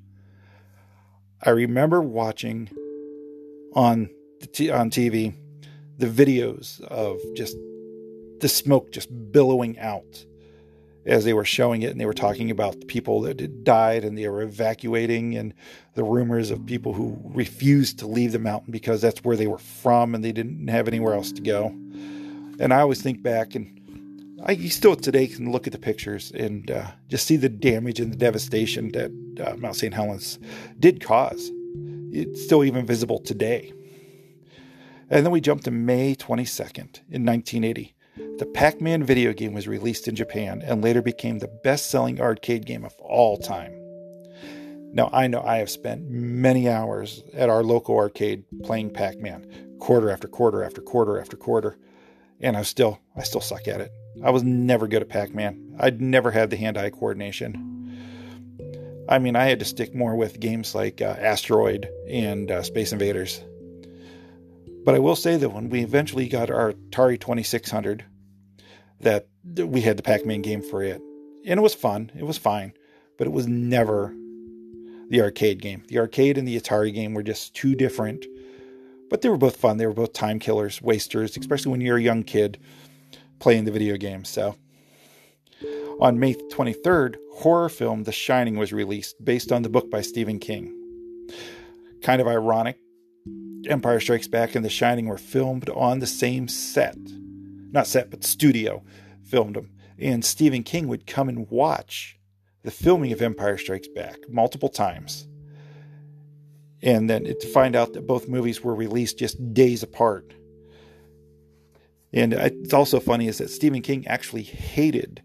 I 1.43 1.51
remember 1.51 2.01
watching 2.01 2.71
on 3.75 4.10
t- 4.45 4.69
on 4.69 4.91
TV 4.91 5.34
the 5.97 6.06
videos 6.06 6.80
of 6.82 7.19
just 7.36 7.58
the 8.39 8.47
smoke 8.47 8.91
just 8.91 9.10
billowing 9.32 9.80
out 9.80 10.26
as 11.08 11.23
they 11.23 11.34
were 11.34 11.45
showing 11.45 11.82
it 11.82 11.91
and 11.91 12.00
they 12.00 12.06
were 12.06 12.13
talking 12.13 12.52
about 12.52 12.80
the 12.80 12.86
people 12.86 13.21
that 13.21 13.39
had 13.39 13.63
died 13.63 14.04
and 14.04 14.17
they 14.17 14.28
were 14.28 14.41
evacuating 14.41 15.36
and 15.36 15.54
the 15.95 16.04
rumors 16.04 16.52
of 16.52 16.65
people 16.65 16.93
who 16.93 17.17
refused 17.23 17.97
to 17.97 18.06
leave 18.06 18.34
the 18.34 18.39
mountain 18.39 18.71
because 18.71 19.02
that's 19.02 19.23
where 19.23 19.38
they 19.38 19.47
were 19.47 19.58
from 19.58 20.13
and 20.13 20.23
they 20.23 20.34
didn't 20.34 20.67
have 20.67 20.88
anywhere 20.88 21.13
else 21.13 21.32
to 21.32 21.41
go. 21.41 21.67
And 22.60 22.73
I 22.73 22.82
always 22.82 23.02
think 23.02 23.23
back 23.23 23.56
and 23.56 23.73
I 24.45 24.56
still 24.67 24.95
today 24.95 25.28
can 25.28 25.52
look 25.52 25.65
at 25.65 25.73
the 25.73 25.80
pictures 25.80 26.32
and 26.32 26.69
uh, 26.69 26.91
just 27.08 27.26
see 27.26 27.38
the 27.38 27.50
damage 27.50 28.00
and 28.00 28.12
the 28.12 28.17
devastation 28.17 28.91
that 28.91 29.12
uh, 29.43 29.56
Mount 29.56 29.78
St. 29.78 29.93
Helens 29.93 30.38
did 30.80 31.02
cause. 31.02 31.52
It's 32.12 32.43
still 32.43 32.63
even 32.63 32.86
visible 32.86 33.19
today. 33.19 33.73
And 35.09 35.25
then 35.25 35.31
we 35.31 35.41
jump 35.41 35.63
to 35.63 35.71
May 35.71 36.15
22nd 36.15 36.99
in 37.09 37.25
1980. 37.25 37.95
The 38.39 38.45
Pac 38.45 38.81
Man 38.81 39.03
video 39.03 39.33
game 39.33 39.53
was 39.53 39.67
released 39.67 40.07
in 40.07 40.15
Japan 40.15 40.61
and 40.65 40.83
later 40.83 41.01
became 41.01 41.39
the 41.39 41.47
best 41.47 41.89
selling 41.89 42.19
arcade 42.19 42.65
game 42.65 42.83
of 42.83 42.93
all 42.99 43.37
time. 43.37 43.73
Now, 44.93 45.09
I 45.13 45.27
know 45.27 45.41
I 45.41 45.57
have 45.57 45.69
spent 45.69 46.09
many 46.09 46.69
hours 46.69 47.23
at 47.33 47.49
our 47.49 47.63
local 47.63 47.97
arcade 47.97 48.43
playing 48.63 48.91
Pac 48.91 49.19
Man, 49.19 49.77
quarter 49.79 50.09
after 50.09 50.27
quarter 50.27 50.63
after 50.63 50.81
quarter 50.81 51.19
after 51.19 51.37
quarter, 51.37 51.77
and 52.41 52.57
I 52.57 52.63
still, 52.63 52.99
I 53.15 53.23
still 53.23 53.41
suck 53.41 53.67
at 53.67 53.81
it. 53.81 53.91
I 54.23 54.31
was 54.31 54.43
never 54.43 54.87
good 54.87 55.01
at 55.01 55.09
Pac 55.09 55.33
Man. 55.33 55.75
I'd 55.79 56.01
never 56.01 56.31
had 56.31 56.49
the 56.49 56.57
hand 56.57 56.77
eye 56.77 56.89
coordination. 56.89 57.63
I 59.09 59.19
mean, 59.19 59.35
I 59.35 59.45
had 59.45 59.59
to 59.59 59.65
stick 59.65 59.95
more 59.95 60.15
with 60.15 60.39
games 60.39 60.75
like 60.75 61.01
uh, 61.01 61.15
Asteroid 61.19 61.89
and 62.09 62.49
uh, 62.49 62.63
Space 62.63 62.91
Invaders. 62.91 63.43
But 64.88 64.95
I 64.95 65.00
will 65.00 65.17
say 65.17 65.36
that 65.36 65.50
when 65.50 65.67
we 65.67 65.82
eventually 65.82 66.30
got 66.30 66.50
our 66.50 66.71
Atari 66.71 67.19
2600, 67.19 68.06
that 69.02 69.28
we 69.43 69.82
had 69.82 69.97
the 69.97 70.02
Pac-Man 70.02 70.41
game 70.41 70.62
for 70.62 70.82
it, 70.82 71.02
and 71.45 71.60
it 71.60 71.62
was 71.62 71.73
fun. 71.73 72.10
It 72.15 72.23
was 72.23 72.38
fine, 72.38 72.71
but 73.17 73.28
it 73.28 73.32
was 73.32 73.47
never 73.47 74.15
the 75.10 75.19
arcade 75.19 75.62
game. 75.62 75.84
The 75.89 76.00
arcade 76.00 76.38
and 76.38 76.47
the 76.47 76.58
Atari 76.58 76.93
game 76.93 77.13
were 77.13 77.21
just 77.21 77.54
too 77.54 77.76
different, 77.76 78.26
but 79.10 79.21
they 79.21 79.28
were 79.28 79.36
both 79.36 79.58
fun. 79.58 79.76
They 79.76 79.86
were 79.86 79.91
both 79.91 80.13
time 80.13 80.39
killers, 80.39 80.82
wasters, 80.82 81.36
especially 81.36 81.73
when 81.73 81.82
you're 81.82 81.97
a 81.97 82.02
young 82.02 82.23
kid 82.23 82.58
playing 83.39 83.65
the 83.65 83.71
video 83.71 83.97
game. 83.97 84.23
So, 84.23 84.56
on 86.00 86.17
May 86.17 86.36
23rd, 86.36 87.17
horror 87.34 87.67
film 87.67 88.04
The 88.04 88.13
Shining 88.13 88.56
was 88.56 88.71
released 88.71 89.17
based 89.21 89.52
on 89.52 89.63
the 89.63 89.69
book 89.69 89.91
by 89.91 90.00
Stephen 90.00 90.39
King. 90.39 90.73
Kind 92.02 92.21
of 92.21 92.28
ironic 92.30 92.80
Empire 93.67 93.99
Strikes 93.99 94.27
Back 94.27 94.56
and 94.56 94.63
The 94.63 94.69
Shining 94.69 95.08
were 95.08 95.17
filmed 95.17 95.69
on 95.69 95.99
the 95.99 96.08
same 96.08 96.47
set. 96.47 96.97
Not 97.71 97.88
set, 97.88 98.10
but 98.10 98.23
studio 98.23 98.84
filmed 99.23 99.56
them. 99.56 99.71
And 99.99 100.23
Stephen 100.23 100.63
King 100.63 100.88
would 100.88 101.08
come 101.08 101.30
and 101.30 101.49
watch 101.49 102.17
the 102.63 102.71
filming 102.71 103.12
of 103.12 103.21
Empire 103.21 103.58
Strikes 103.58 103.88
Back 103.88 104.17
multiple 104.30 104.69
times. 104.69 105.27
And 106.82 107.10
then 107.10 107.23
to 107.23 107.47
find 107.47 107.75
out 107.75 107.93
that 107.93 108.08
both 108.08 108.27
movies 108.27 108.63
were 108.63 108.75
released 108.75 109.17
just 109.17 109.53
days 109.53 109.84
apart. 109.84 110.34
And 112.13 112.34
it's 112.34 112.73
also 112.73 112.99
funny 112.99 113.27
is 113.27 113.39
that 113.39 113.49
Stephen 113.49 113.82
King 113.82 114.08
actually 114.08 114.43
hated 114.43 115.21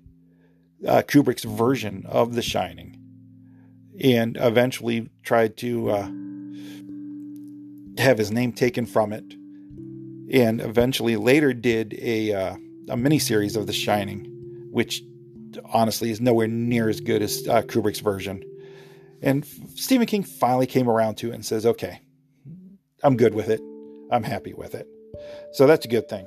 uh, 0.86 1.02
Kubrick's 1.02 1.44
version 1.44 2.04
of 2.08 2.34
The 2.34 2.42
Shining 2.42 2.98
and 4.00 4.36
eventually 4.40 5.10
tried 5.22 5.56
to 5.58 5.90
uh, 5.90 6.10
have 7.98 8.18
his 8.18 8.30
name 8.30 8.52
taken 8.52 8.86
from 8.86 9.12
it, 9.12 9.34
and 10.32 10.60
eventually 10.60 11.16
later 11.16 11.52
did 11.52 11.94
a 12.00 12.32
uh, 12.32 12.56
a 12.88 12.96
miniseries 12.96 13.56
of 13.56 13.66
The 13.66 13.72
Shining, 13.72 14.24
which 14.70 15.02
honestly 15.66 16.10
is 16.10 16.20
nowhere 16.20 16.48
near 16.48 16.88
as 16.88 17.00
good 17.00 17.22
as 17.22 17.46
uh, 17.48 17.62
Kubrick's 17.62 18.00
version. 18.00 18.42
And 19.20 19.44
Stephen 19.76 20.06
King 20.06 20.24
finally 20.24 20.66
came 20.66 20.88
around 20.88 21.16
to 21.16 21.30
it 21.30 21.34
and 21.34 21.44
says, 21.44 21.66
"Okay, 21.66 22.00
I'm 23.02 23.16
good 23.16 23.34
with 23.34 23.48
it. 23.48 23.60
I'm 24.10 24.24
happy 24.24 24.54
with 24.54 24.74
it." 24.74 24.86
So 25.52 25.66
that's 25.66 25.84
a 25.84 25.88
good 25.88 26.08
thing. 26.08 26.26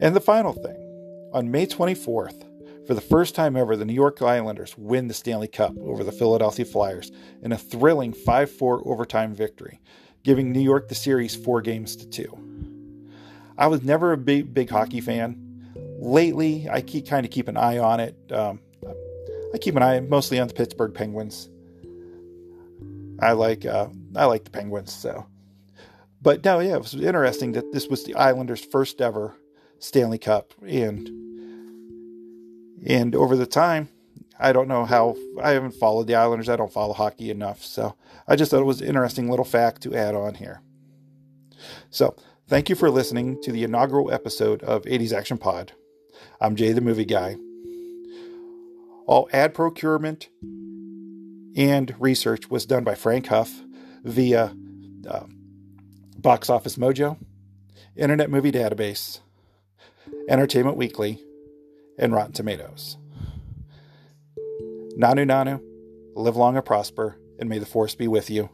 And 0.00 0.14
the 0.14 0.20
final 0.20 0.52
thing, 0.52 1.30
on 1.32 1.50
May 1.50 1.66
24th, 1.66 2.44
for 2.86 2.94
the 2.94 3.00
first 3.00 3.34
time 3.34 3.56
ever, 3.56 3.76
the 3.76 3.84
New 3.84 3.94
York 3.94 4.20
Islanders 4.20 4.76
win 4.76 5.08
the 5.08 5.14
Stanley 5.14 5.48
Cup 5.48 5.74
over 5.78 6.04
the 6.04 6.12
Philadelphia 6.12 6.64
Flyers 6.64 7.10
in 7.42 7.52
a 7.52 7.58
thrilling 7.58 8.12
5 8.12 8.50
4 8.50 8.86
overtime 8.86 9.34
victory 9.34 9.80
giving 10.24 10.50
New 10.50 10.60
York 10.60 10.88
the 10.88 10.94
series 10.94 11.36
four 11.36 11.62
games 11.62 11.94
to 11.96 12.08
two. 12.08 12.38
I 13.56 13.68
was 13.68 13.82
never 13.82 14.12
a 14.12 14.16
big 14.16 14.52
big 14.52 14.68
hockey 14.70 15.00
fan. 15.00 15.40
Lately, 15.98 16.68
I 16.68 16.80
keep 16.80 17.06
kind 17.06 17.24
of 17.24 17.30
keep 17.30 17.46
an 17.46 17.56
eye 17.56 17.78
on 17.78 18.00
it. 18.00 18.16
Um, 18.32 18.60
I 19.54 19.58
keep 19.58 19.76
an 19.76 19.82
eye 19.82 20.00
mostly 20.00 20.40
on 20.40 20.48
the 20.48 20.54
Pittsburgh 20.54 20.92
Penguins. 20.92 21.48
I 23.20 23.32
like 23.32 23.64
uh, 23.64 23.88
I 24.16 24.24
like 24.24 24.44
the 24.44 24.50
Penguins 24.50 24.92
so. 24.92 25.26
But 26.20 26.44
no, 26.44 26.58
yeah, 26.58 26.74
it 26.74 26.82
was 26.82 26.94
interesting 26.94 27.52
that 27.52 27.72
this 27.72 27.86
was 27.86 28.04
the 28.04 28.14
Islanders' 28.16 28.64
first 28.64 29.00
ever 29.00 29.36
Stanley 29.78 30.18
Cup, 30.18 30.52
and 30.66 31.08
And 32.86 33.14
over 33.14 33.36
the 33.36 33.46
time, 33.46 33.88
I 34.38 34.52
don't 34.52 34.68
know 34.68 34.84
how, 34.84 35.16
I 35.42 35.50
haven't 35.50 35.74
followed 35.74 36.06
the 36.06 36.16
Islanders. 36.16 36.48
I 36.48 36.56
don't 36.56 36.72
follow 36.72 36.92
hockey 36.92 37.30
enough. 37.30 37.64
So 37.64 37.94
I 38.26 38.36
just 38.36 38.50
thought 38.50 38.60
it 38.60 38.64
was 38.66 38.80
an 38.80 38.88
interesting 38.88 39.30
little 39.30 39.44
fact 39.44 39.82
to 39.82 39.94
add 39.94 40.14
on 40.14 40.34
here. 40.34 40.60
So 41.90 42.16
thank 42.48 42.68
you 42.68 42.74
for 42.74 42.90
listening 42.90 43.40
to 43.42 43.52
the 43.52 43.64
inaugural 43.64 44.12
episode 44.12 44.62
of 44.62 44.82
80s 44.82 45.12
Action 45.12 45.38
Pod. 45.38 45.72
I'm 46.40 46.56
Jay 46.56 46.72
the 46.72 46.80
Movie 46.80 47.04
Guy. 47.04 47.36
All 49.06 49.28
ad 49.32 49.54
procurement 49.54 50.28
and 51.56 51.94
research 51.98 52.50
was 52.50 52.66
done 52.66 52.84
by 52.84 52.94
Frank 52.94 53.28
Huff 53.28 53.62
via 54.02 54.54
uh, 55.08 55.24
Box 56.18 56.50
Office 56.50 56.76
Mojo, 56.76 57.18
Internet 57.96 58.30
Movie 58.30 58.50
Database, 58.50 59.20
Entertainment 60.28 60.76
Weekly, 60.76 61.22
and 61.98 62.12
Rotten 62.12 62.32
Tomatoes. 62.32 62.96
Nanu 64.96 65.26
Nanu, 65.26 65.60
live 66.14 66.36
long 66.36 66.56
and 66.56 66.64
prosper, 66.64 67.16
and 67.40 67.48
may 67.48 67.58
the 67.58 67.66
force 67.66 67.96
be 67.96 68.06
with 68.06 68.30
you. 68.30 68.48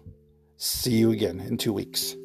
See 0.57 0.93
you 0.93 1.11
again 1.11 1.39
in 1.39 1.59
two 1.59 1.73
weeks. 1.73 2.17